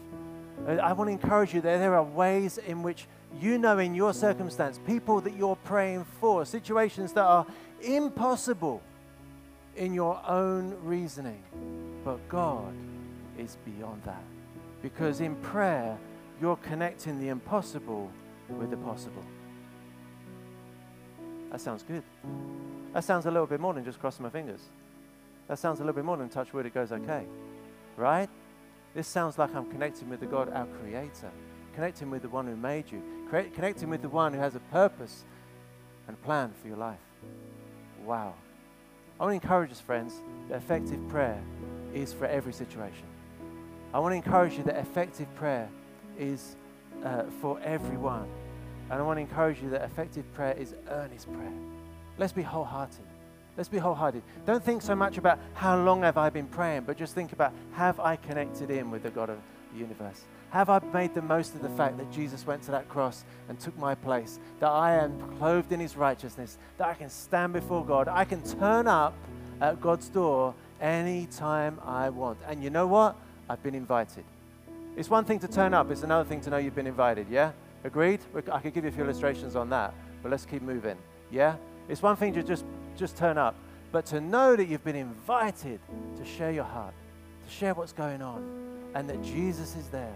I 0.68 0.94
want 0.94 1.10
to 1.10 1.12
encourage 1.12 1.54
you 1.54 1.62
that 1.62 1.78
there 1.78 1.96
are 1.96 2.04
ways 2.04 2.58
in 2.58 2.82
which 2.82 3.08
you 3.40 3.58
know 3.58 3.78
in 3.78 3.94
your 3.94 4.14
circumstance, 4.14 4.80
people 4.88 5.22
that 5.22 5.36
you're 5.36 5.58
praying 5.58 6.06
for, 6.20 6.46
situations 6.46 7.14
that 7.14 7.24
are 7.24 7.46
impossible 7.82 8.82
in 9.76 9.94
your 9.94 10.22
own 10.28 10.76
reasoning. 10.84 11.44
But 12.04 12.28
God 12.30 12.74
is 13.38 13.58
beyond 13.66 14.02
that. 14.06 14.24
Because 14.82 15.20
in 15.22 15.36
prayer, 15.38 15.98
you're 16.42 16.56
connecting 16.58 17.20
the 17.20 17.30
impossible 17.30 18.12
with 18.50 18.70
the 18.70 18.78
possible. 18.78 19.24
That 21.52 21.62
sounds 21.62 21.84
good. 21.84 22.04
That 22.94 23.04
sounds 23.04 23.26
a 23.26 23.32
little 23.32 23.48
bit 23.48 23.60
more 23.60 23.74
than 23.74 23.84
just 23.84 24.00
crossing 24.00 24.24
my 24.24 24.30
fingers. 24.30 24.62
That 25.48 25.60
sounds 25.60 25.80
a 25.80 25.84
little 25.84 25.96
bit 25.96 26.06
more 26.06 26.18
than 26.18 26.30
touch 26.30 26.54
wood, 26.54 26.66
it 26.66 26.74
goes 26.74 26.92
okay. 26.92 27.26
Right? 27.98 28.30
This 28.96 29.08
sounds 29.08 29.38
like 29.38 29.54
I'm 29.54 29.70
connecting 29.70 30.10
with 30.10 30.22
the 30.22 30.26
God, 30.26 30.50
our 30.54 30.66
Creator, 30.82 31.30
connecting 31.76 32.10
with 32.10 32.22
the 32.22 32.30
one 32.30 32.48
who 32.48 32.56
made 32.56 32.90
you, 32.90 33.04
connecting 33.30 33.90
with 33.90 34.02
the 34.02 34.10
one 34.10 34.34
who 34.34 34.40
has 34.40 34.56
a 34.56 34.62
purpose 34.72 35.26
and 36.08 36.20
plan 36.24 36.54
for 36.62 36.70
your 36.70 36.78
life. 36.78 36.98
Wow. 38.06 38.34
I 39.20 39.24
want 39.26 39.32
to 39.32 39.46
encourage 39.46 39.72
us, 39.72 39.82
friends, 39.82 40.14
that 40.48 40.56
effective 40.56 41.06
prayer 41.10 41.42
is 41.94 42.14
for 42.14 42.26
every 42.26 42.54
situation. 42.54 43.06
I 43.94 44.00
want 44.00 44.14
to 44.14 44.16
encourage 44.16 44.54
you 44.58 44.64
that 44.64 44.78
effective 44.78 45.34
prayer 45.36 45.70
is 46.18 46.56
uh, 47.04 47.24
for 47.42 47.60
everyone. 47.62 48.30
And 48.90 49.00
I 49.00 49.02
want 49.02 49.18
to 49.18 49.22
encourage 49.22 49.62
you 49.62 49.70
that 49.72 49.82
effective 49.82 50.32
prayer 50.34 50.54
is 50.58 50.74
earnest 50.90 51.32
prayer. 51.34 51.54
Let's 52.18 52.34
be 52.34 52.44
wholehearted. 52.44 53.06
Let's 53.58 53.70
be 53.70 53.78
wholehearted. 53.78 54.22
Don't 54.46 54.64
think 54.64 54.82
so 54.82 54.96
much 54.96 55.18
about 55.18 55.40
how 55.54 55.78
long 55.82 56.02
have 56.04 56.18
I 56.18 56.30
been 56.30 56.48
praying, 56.48 56.84
but 56.84 56.98
just 56.98 57.16
think 57.16 57.32
about 57.32 57.54
have 57.74 58.00
I 58.00 58.18
connected 58.18 58.70
in 58.70 58.92
with 58.92 59.04
the 59.04 59.10
God 59.10 59.30
of 59.30 59.38
the 59.72 59.80
universe? 59.80 60.22
Have 60.50 60.70
I 60.70 60.80
made 60.94 61.14
the 61.14 61.22
most 61.22 61.56
of 61.56 61.62
the 61.62 61.70
fact 61.70 61.98
that 61.98 62.12
Jesus 62.12 62.46
went 62.46 62.64
to 62.64 62.72
that 62.72 62.88
cross 62.90 63.24
and 63.50 63.60
took 63.60 63.78
my 63.78 63.96
place? 63.96 64.40
That 64.60 64.70
I 64.70 64.96
am 64.96 65.20
clothed 65.38 65.72
in 65.72 65.80
his 65.80 65.96
righteousness, 65.96 66.58
that 66.78 66.88
I 66.88 66.94
can 66.94 67.10
stand 67.10 67.54
before 67.54 67.86
God, 67.86 68.08
I 68.08 68.26
can 68.26 68.42
turn 68.42 68.88
up 68.88 69.14
at 69.62 69.82
God's 69.82 70.10
door 70.10 70.54
anytime 70.82 71.80
I 71.84 72.10
want. 72.10 72.38
And 72.48 72.64
you 72.64 72.70
know 72.70 72.88
what? 72.88 73.16
I've 73.50 73.64
been 73.64 73.76
invited. 73.76 74.24
It's 74.98 75.10
one 75.10 75.26
thing 75.26 75.40
to 75.40 75.48
turn 75.48 75.74
up, 75.74 75.92
it's 75.92 76.04
another 76.04 76.28
thing 76.28 76.42
to 76.42 76.50
know 76.50 76.58
you've 76.58 76.76
been 76.76 76.88
invited, 76.88 77.28
yeah? 77.30 77.52
Agreed? 77.84 78.20
I 78.52 78.60
could 78.60 78.74
give 78.74 78.84
you 78.84 78.90
a 78.90 78.94
few 78.94 79.04
illustrations 79.04 79.56
on 79.56 79.70
that, 79.70 79.94
but 80.24 80.32
let's 80.32 80.46
keep 80.46 80.62
moving, 80.62 80.98
yeah? 81.32 81.56
It's 81.88 82.02
one 82.02 82.16
thing 82.16 82.34
to 82.34 82.44
just 82.44 82.66
just 82.96 83.18
turn 83.18 83.38
up, 83.38 83.56
but 83.92 84.06
to 84.08 84.22
know 84.22 84.56
that 84.56 84.68
you've 84.68 84.84
been 84.84 84.96
invited 84.96 85.80
to 86.18 86.26
share 86.26 86.52
your 86.52 86.64
heart, 86.64 86.94
to 87.48 87.54
share 87.54 87.74
what's 87.74 87.94
going 87.94 88.22
on, 88.22 88.44
and 88.94 89.10
that 89.10 89.22
Jesus 89.24 89.76
is 89.76 89.88
there. 89.90 90.16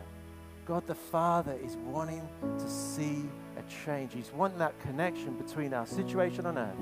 God 0.66 0.86
the 0.86 0.96
Father 0.96 1.58
is 1.64 1.78
wanting 1.78 2.28
to 2.60 2.70
see 2.70 3.24
a 3.58 3.86
change. 3.86 4.14
He's 4.14 4.32
wanting 4.32 4.60
that 4.60 4.80
connection 4.82 5.34
between 5.36 5.74
our 5.74 5.86
situation 5.86 6.46
on 6.46 6.58
earth 6.58 6.76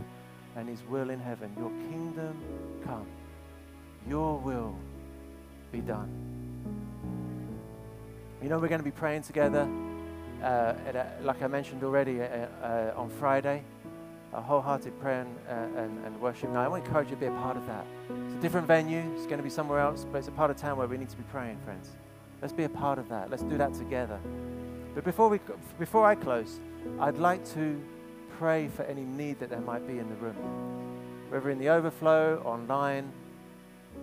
and 0.55 0.67
His 0.67 0.81
will 0.89 1.09
in 1.09 1.19
heaven. 1.19 1.51
Your 1.57 1.69
kingdom 1.89 2.37
come, 2.83 3.07
your 4.07 4.37
will 4.39 4.75
be 5.71 5.79
done. 5.79 6.11
You 8.41 8.49
know, 8.49 8.59
we're 8.59 8.67
going 8.67 8.79
to 8.79 8.85
be 8.85 8.91
praying 8.91 9.23
together, 9.23 9.67
uh, 10.43 10.73
a, 10.93 11.07
like 11.23 11.41
I 11.41 11.47
mentioned 11.47 11.83
already, 11.83 12.21
uh, 12.21 12.47
uh, 12.61 12.93
on 12.95 13.09
Friday 13.09 13.63
a 14.33 14.41
wholehearted 14.41 14.99
prayer 14.99 15.21
and, 15.21 15.35
uh, 15.47 15.81
and, 15.81 16.05
and, 16.05 16.21
worship 16.21 16.49
night. 16.49 16.65
I 16.65 16.67
want 16.67 16.83
to 16.83 16.89
encourage 16.89 17.09
you 17.09 17.15
to 17.15 17.19
be 17.19 17.27
a 17.27 17.31
part 17.31 17.57
of 17.57 17.65
that. 17.67 17.85
It's 18.25 18.35
a 18.35 18.41
different 18.41 18.67
venue, 18.67 19.03
it's 19.15 19.25
going 19.25 19.37
to 19.37 19.43
be 19.43 19.49
somewhere 19.49 19.79
else, 19.79 20.05
but 20.11 20.19
it's 20.19 20.27
a 20.27 20.31
part 20.31 20.51
of 20.51 20.57
town 20.57 20.77
where 20.77 20.87
we 20.87 20.97
need 20.97 21.09
to 21.09 21.17
be 21.17 21.23
praying, 21.31 21.57
friends. 21.63 21.91
Let's 22.41 22.53
be 22.53 22.65
a 22.65 22.69
part 22.69 22.99
of 22.99 23.09
that. 23.09 23.29
Let's 23.31 23.43
do 23.43 23.57
that 23.57 23.73
together. 23.73 24.19
But 24.93 25.03
before, 25.03 25.29
we, 25.29 25.39
before 25.79 26.05
I 26.05 26.15
close, 26.15 26.59
I'd 26.99 27.17
like 27.17 27.45
to 27.53 27.81
pray 28.37 28.67
for 28.67 28.83
any 28.83 29.03
need 29.03 29.39
that 29.39 29.49
there 29.49 29.61
might 29.61 29.87
be 29.87 29.97
in 29.97 30.09
the 30.09 30.15
room. 30.15 30.35
Whether 31.29 31.49
in 31.49 31.59
the 31.59 31.69
overflow, 31.69 32.41
online, 32.45 33.11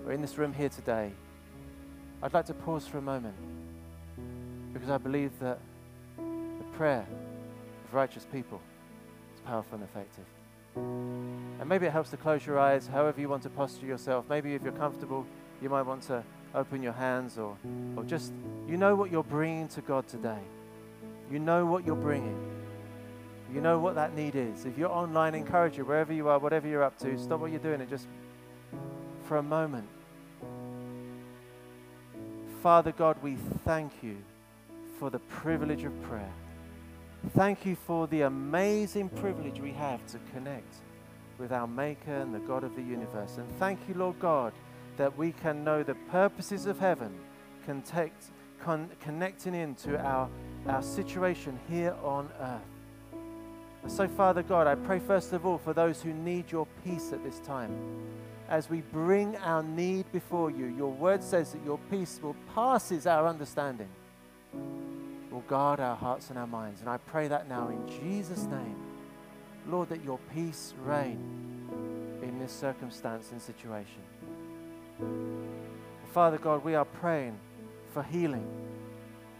or 0.04 0.12
in 0.12 0.20
this 0.20 0.37
room 0.37 0.52
here 0.52 0.68
today, 0.68 1.12
I'd 2.22 2.34
like 2.34 2.46
to 2.46 2.54
pause 2.54 2.87
for 2.87 2.98
a 2.98 3.02
moment 3.02 3.34
because 4.72 4.90
I 4.90 4.98
believe 4.98 5.38
that 5.40 5.58
the 6.16 6.76
prayer 6.76 7.06
of 7.87 7.94
righteous 7.94 8.26
people 8.32 8.60
powerful 9.44 9.74
and 9.76 9.85
effective. 9.85 10.24
And 10.76 11.68
maybe 11.68 11.87
it 11.87 11.92
helps 11.92 12.11
to 12.11 12.16
close 12.16 12.44
your 12.44 12.59
eyes, 12.59 12.87
however 12.87 13.20
you 13.20 13.28
want 13.28 13.42
to 13.44 13.50
posture 13.50 13.87
yourself. 13.87 14.24
Maybe 14.28 14.54
if 14.54 14.62
you're 14.62 14.72
comfortable, 14.72 15.24
you 15.62 15.68
might 15.68 15.83
want 15.83 16.02
to 16.04 16.22
open 16.54 16.83
your 16.83 16.92
hands 16.92 17.38
or, 17.38 17.57
or 17.96 18.04
just, 18.04 18.33
you 18.68 18.76
know 18.76 18.94
what 18.94 19.11
you're 19.11 19.22
bringing 19.24 19.68
to 19.68 19.80
God 19.80 20.07
today. 20.09 20.40
You 21.30 21.38
know 21.38 21.64
what 21.66 21.87
you're 21.87 21.96
bringing. 21.96 22.38
You 23.52 23.61
know 23.61 23.78
what 23.78 23.94
that 23.94 24.14
need 24.14 24.35
is. 24.35 24.64
If 24.64 24.76
you're 24.76 24.90
online, 24.90 25.35
encourage 25.35 25.78
you, 25.78 25.85
wherever 25.85 26.12
you 26.12 26.28
are, 26.28 26.38
whatever 26.38 26.66
you're 26.66 26.83
up 26.83 26.98
to, 26.98 27.16
stop 27.18 27.40
what 27.40 27.50
you're 27.50 27.61
doing 27.61 27.80
and 27.80 27.88
just, 27.88 28.07
for 29.26 29.37
a 29.37 29.42
moment, 29.42 29.87
Father 32.62 32.92
God, 32.92 33.16
we 33.22 33.37
thank 33.64 33.92
you 34.02 34.16
for 34.98 35.11
the 35.11 35.18
privilege 35.18 35.85
of 35.85 36.02
prayer. 36.02 36.33
Thank 37.32 37.66
you 37.66 37.74
for 37.74 38.06
the 38.06 38.22
amazing 38.22 39.08
privilege 39.08 39.58
we 39.58 39.72
have 39.72 40.06
to 40.08 40.18
connect 40.32 40.74
with 41.38 41.52
our 41.52 41.66
Maker 41.66 42.14
and 42.14 42.34
the 42.34 42.38
God 42.38 42.62
of 42.62 42.76
the 42.76 42.82
universe. 42.82 43.38
And 43.38 43.50
thank 43.58 43.80
you, 43.88 43.94
Lord 43.94 44.20
God, 44.20 44.52
that 44.98 45.16
we 45.16 45.32
can 45.32 45.64
know 45.64 45.82
the 45.82 45.96
purposes 46.10 46.66
of 46.66 46.78
heaven 46.78 47.12
connect, 47.64 48.26
con- 48.60 48.90
connecting 49.00 49.54
into 49.54 49.98
our, 49.98 50.28
our 50.68 50.82
situation 50.82 51.58
here 51.68 51.96
on 52.04 52.30
earth. 52.40 53.90
So, 53.90 54.06
Father 54.06 54.42
God, 54.42 54.66
I 54.66 54.76
pray 54.76 55.00
first 55.00 55.32
of 55.32 55.44
all 55.44 55.58
for 55.58 55.72
those 55.72 56.00
who 56.02 56.12
need 56.12 56.52
your 56.52 56.68
peace 56.84 57.12
at 57.12 57.24
this 57.24 57.40
time. 57.40 57.74
As 58.48 58.70
we 58.70 58.82
bring 58.92 59.37
our 59.38 59.62
need 59.62 60.10
before 60.12 60.50
you, 60.50 60.66
your 60.66 60.92
word 60.92 61.22
says 61.22 61.52
that 61.52 61.64
your 61.64 61.80
peace 61.90 62.20
will 62.22 62.37
passes 62.54 63.06
our 63.06 63.26
understanding 63.26 63.88
will 65.35 65.40
guard 65.42 65.81
our 65.81 65.97
hearts 65.97 66.31
and 66.31 66.38
our 66.38 66.47
minds. 66.47 66.81
And 66.81 66.88
I 66.88 66.97
pray 66.97 67.27
that 67.27 67.49
now 67.49 67.68
in 67.68 67.88
Jesus' 67.88 68.44
name. 68.44 68.77
Lord, 69.68 69.88
that 69.88 70.05
your 70.05 70.18
peace 70.33 70.75
reign 70.85 71.18
in 72.23 72.38
this 72.38 72.53
circumstance 72.53 73.33
and 73.33 73.42
situation. 73.42 74.03
Father 76.12 76.38
God, 76.38 76.62
we 76.62 76.77
are 76.77 76.85
praying 76.85 77.37
for 77.92 78.03
healing. 78.05 78.47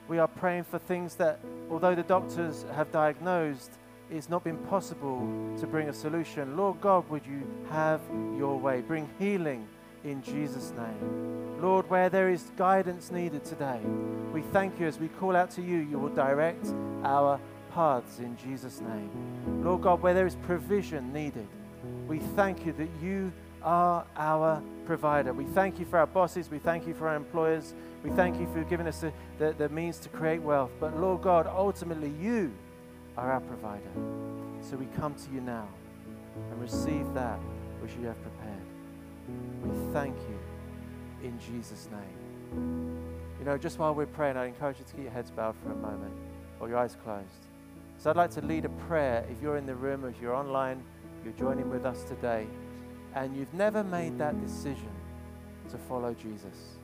We 0.09 0.19
are 0.19 0.27
praying 0.27 0.65
for 0.65 0.79
things 0.79 1.15
that, 1.17 1.39
although 1.71 1.95
the 1.95 2.03
doctors 2.03 2.65
have 2.75 2.91
diagnosed, 2.91 3.71
it's 4.11 4.29
not 4.29 4.43
been 4.43 4.59
possible 4.59 5.21
to 5.61 5.67
bring 5.67 5.89
a 5.89 5.95
solution. 5.95 6.57
Lord 6.57 6.81
God, 6.81 7.09
would 7.09 7.25
you 7.25 7.47
have 7.71 8.01
your 8.37 8.59
way? 8.59 8.81
Bring 8.81 9.09
healing 9.19 9.69
in 10.05 10.23
Jesus' 10.23 10.73
name. 10.77 11.61
Lord, 11.61 11.89
where 11.89 12.09
there 12.09 12.31
is 12.31 12.51
guidance 12.57 13.11
needed 13.11 13.45
today, 13.45 13.81
we 14.33 14.43
thank 14.43 14.79
you 14.79 14.87
as 14.87 14.99
we 14.99 15.09
call 15.09 15.35
out 15.35 15.51
to 15.53 15.63
you, 15.63 15.79
you 15.79 15.99
will 15.99 16.11
direct 16.11 16.67
our 17.05 17.41
paths 17.73 18.19
in 18.19 18.37
Jesus' 18.37 18.81
name. 18.81 19.11
Lord 19.65 19.83
God, 19.83 20.03
where 20.03 20.15
there 20.15 20.27
is 20.27 20.37
provision 20.37 21.13
needed, 21.13 21.49
we 22.07 22.19
thank 22.19 22.67
you 22.67 22.73
that 22.73 22.89
you 23.03 23.33
are 23.63 24.05
our 24.17 24.63
provider. 24.85 25.33
We 25.33 25.45
thank 25.47 25.79
you 25.79 25.87
for 25.87 25.99
our 25.99 26.07
bosses. 26.07 26.51
We 26.51 26.59
thank 26.59 26.87
you 26.87 26.95
for 26.95 27.09
our 27.09 27.17
employers. 27.17 27.75
We 28.03 28.11
thank 28.11 28.39
you 28.39 28.47
for 28.53 28.63
giving 28.65 28.87
us 28.87 29.01
the, 29.01 29.13
the, 29.39 29.53
the 29.53 29.69
means 29.71 29.99
to 30.01 30.09
create 30.11 30.43
wealth. 30.43 30.71
But 30.79 31.01
Lord 31.01 31.23
God, 31.23 31.47
ultimately, 31.47 32.13
you 32.21 32.53
are 33.17 33.33
our 33.33 33.41
provider. 33.41 33.91
So 34.61 34.77
we 34.77 34.87
come 34.97 35.15
to 35.15 35.31
you 35.33 35.41
now 35.41 35.69
and 36.51 36.61
receive 36.61 37.13
that 37.15 37.39
which 37.81 37.93
you 38.01 38.07
have 38.07 38.21
prepared. 38.23 38.54
We 39.63 39.93
thank 39.93 40.17
you 40.17 41.29
in 41.29 41.39
Jesus' 41.39 41.89
name. 41.91 42.95
You 43.39 43.45
know, 43.45 43.59
just 43.59 43.79
while 43.79 43.95
we're 43.95 44.07
praying, 44.07 44.37
I'd 44.37 44.47
encourage 44.47 44.79
you 44.79 44.85
to 44.85 44.93
keep 44.95 45.05
your 45.05 45.13
heads 45.13 45.31
bowed 45.31 45.55
for 45.63 45.73
a 45.73 45.77
moment 45.77 46.13
or 46.61 46.69
your 46.69 46.79
eyes 46.79 46.97
closed. 47.05 47.47
So 47.99 48.11
I'd 48.11 48.17
like 48.17 48.31
to 48.33 48.43
lead 48.43 48.65
a 48.65 48.71
prayer. 48.71 49.25
If 49.31 49.41
you're 49.43 49.57
in 49.57 49.67
the 49.67 49.75
room, 49.75 50.05
if 50.05 50.21
you're 50.21 50.35
online, 50.35 50.83
you're 51.25 51.33
joining 51.35 51.71
with 51.71 51.87
us 51.87 52.05
today, 52.05 52.47
and 53.15 53.37
you've 53.37 53.53
never 53.55 53.83
made 53.83 54.19
that 54.19 54.41
decision 54.41 54.91
to 55.71 55.79
follow 55.79 56.15
Jesus. 56.15 56.77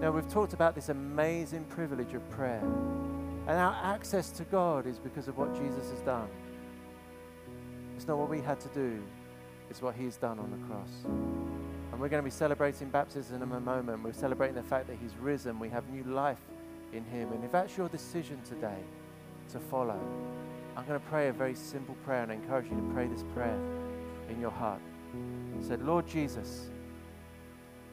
Now, 0.00 0.10
we've 0.10 0.28
talked 0.28 0.52
about 0.52 0.74
this 0.74 0.88
amazing 0.88 1.64
privilege 1.64 2.14
of 2.14 2.28
prayer. 2.30 2.62
And 3.46 3.58
our 3.58 3.74
access 3.82 4.30
to 4.30 4.44
God 4.44 4.86
is 4.86 4.98
because 4.98 5.26
of 5.28 5.36
what 5.36 5.54
Jesus 5.54 5.90
has 5.90 6.00
done. 6.00 6.28
It's 7.96 8.06
not 8.06 8.18
what 8.18 8.28
we 8.28 8.40
had 8.40 8.60
to 8.60 8.68
do, 8.68 9.02
it's 9.70 9.82
what 9.82 9.94
He's 9.94 10.16
done 10.16 10.38
on 10.38 10.50
the 10.50 10.66
cross. 10.66 10.90
And 11.92 12.00
we're 12.00 12.08
going 12.08 12.22
to 12.22 12.24
be 12.24 12.30
celebrating 12.30 12.88
baptism 12.88 13.42
in 13.42 13.52
a 13.52 13.60
moment. 13.60 14.02
We're 14.02 14.12
celebrating 14.14 14.56
the 14.56 14.62
fact 14.62 14.88
that 14.88 14.96
He's 15.00 15.14
risen. 15.16 15.58
We 15.58 15.68
have 15.68 15.88
new 15.90 16.04
life 16.04 16.40
in 16.92 17.04
Him. 17.04 17.32
And 17.32 17.44
if 17.44 17.52
that's 17.52 17.76
your 17.76 17.88
decision 17.88 18.40
today 18.48 18.78
to 19.50 19.58
follow, 19.58 20.00
I'm 20.74 20.86
going 20.86 20.98
to 20.98 21.06
pray 21.06 21.28
a 21.28 21.32
very 21.32 21.54
simple 21.54 21.94
prayer 22.04 22.22
and 22.22 22.32
I 22.32 22.36
encourage 22.36 22.64
you 22.70 22.76
to 22.76 22.94
pray 22.94 23.06
this 23.06 23.24
prayer 23.34 23.58
in 24.30 24.40
your 24.40 24.50
heart. 24.50 24.80
said, 25.60 25.82
Lord 25.82 26.06
Jesus, 26.06 26.70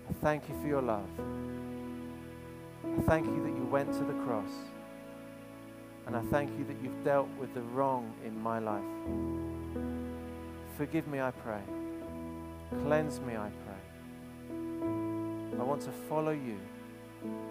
I 0.09 0.13
thank 0.21 0.47
you 0.47 0.55
for 0.61 0.67
your 0.67 0.81
love. 0.81 1.09
I 2.85 3.01
thank 3.01 3.25
you 3.25 3.43
that 3.43 3.55
you 3.55 3.67
went 3.69 3.91
to 3.93 4.03
the 4.05 4.13
cross. 4.25 4.51
And 6.07 6.15
I 6.15 6.21
thank 6.31 6.57
you 6.57 6.65
that 6.65 6.77
you've 6.81 7.03
dealt 7.03 7.27
with 7.37 7.53
the 7.53 7.61
wrong 7.61 8.13
in 8.25 8.41
my 8.41 8.59
life. 8.59 8.81
Forgive 10.77 11.07
me, 11.07 11.19
I 11.19 11.31
pray. 11.31 11.61
Cleanse 12.83 13.19
me, 13.19 13.35
I 13.35 13.49
pray. 13.65 13.78
I 15.59 15.63
want 15.63 15.81
to 15.81 15.91
follow 15.91 16.31
you 16.31 16.57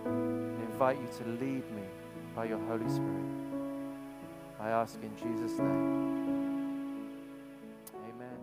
and 0.07 0.63
invite 0.63 0.99
you 0.99 1.09
to 1.19 1.25
lead 1.33 1.71
me 1.75 1.83
by 2.35 2.47
your 2.47 2.59
Holy 2.67 2.89
Spirit. 2.89 3.25
I 4.61 4.71
ask 4.71 4.99
in 5.03 5.15
Jesus' 5.17 5.59
name. 5.59 7.07
Amen. 7.95 8.39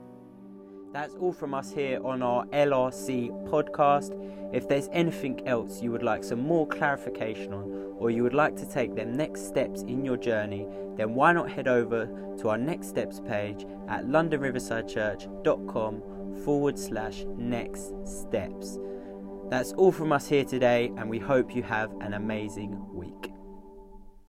That's 0.93 1.15
all 1.15 1.34
from 1.34 1.54
us 1.54 1.71
here 1.71 1.99
on 2.06 2.21
our 2.21 2.45
LRC 2.45 3.49
podcast. 3.49 4.13
If 4.54 4.67
there's 4.69 4.88
anything 4.91 5.47
else 5.47 5.82
you 5.82 5.91
would 5.91 6.04
like 6.04 6.23
some 6.23 6.41
more 6.41 6.67
clarification 6.67 7.51
on, 7.54 7.95
or 7.97 8.12
you 8.12 8.23
would 8.23 8.34
like 8.34 8.56
to 8.58 8.65
take 8.65 8.95
them 8.95 9.17
next 9.17 9.47
steps 9.47 9.82
in 9.82 10.06
your 10.06 10.17
journey, 10.17 10.67
then 10.95 11.15
why 11.15 11.34
not 11.34 11.49
head 11.49 11.67
over 11.67 12.08
to 12.39 12.49
our 12.49 12.58
next 12.58 12.88
steps 12.88 13.19
page 13.19 13.65
at 13.88 14.06
londonriversidechurch.com 14.06 16.01
forward 16.43 16.78
slash 16.78 17.25
next 17.38 17.93
steps. 18.06 18.78
That's 19.49 19.73
all 19.73 19.91
from 19.91 20.12
us 20.12 20.27
here 20.27 20.43
today, 20.43 20.91
and 20.97 21.10
we 21.10 21.19
hope 21.19 21.55
you 21.55 21.62
have 21.63 21.91
an 22.01 22.13
amazing 22.13 22.84
week. 22.93 23.35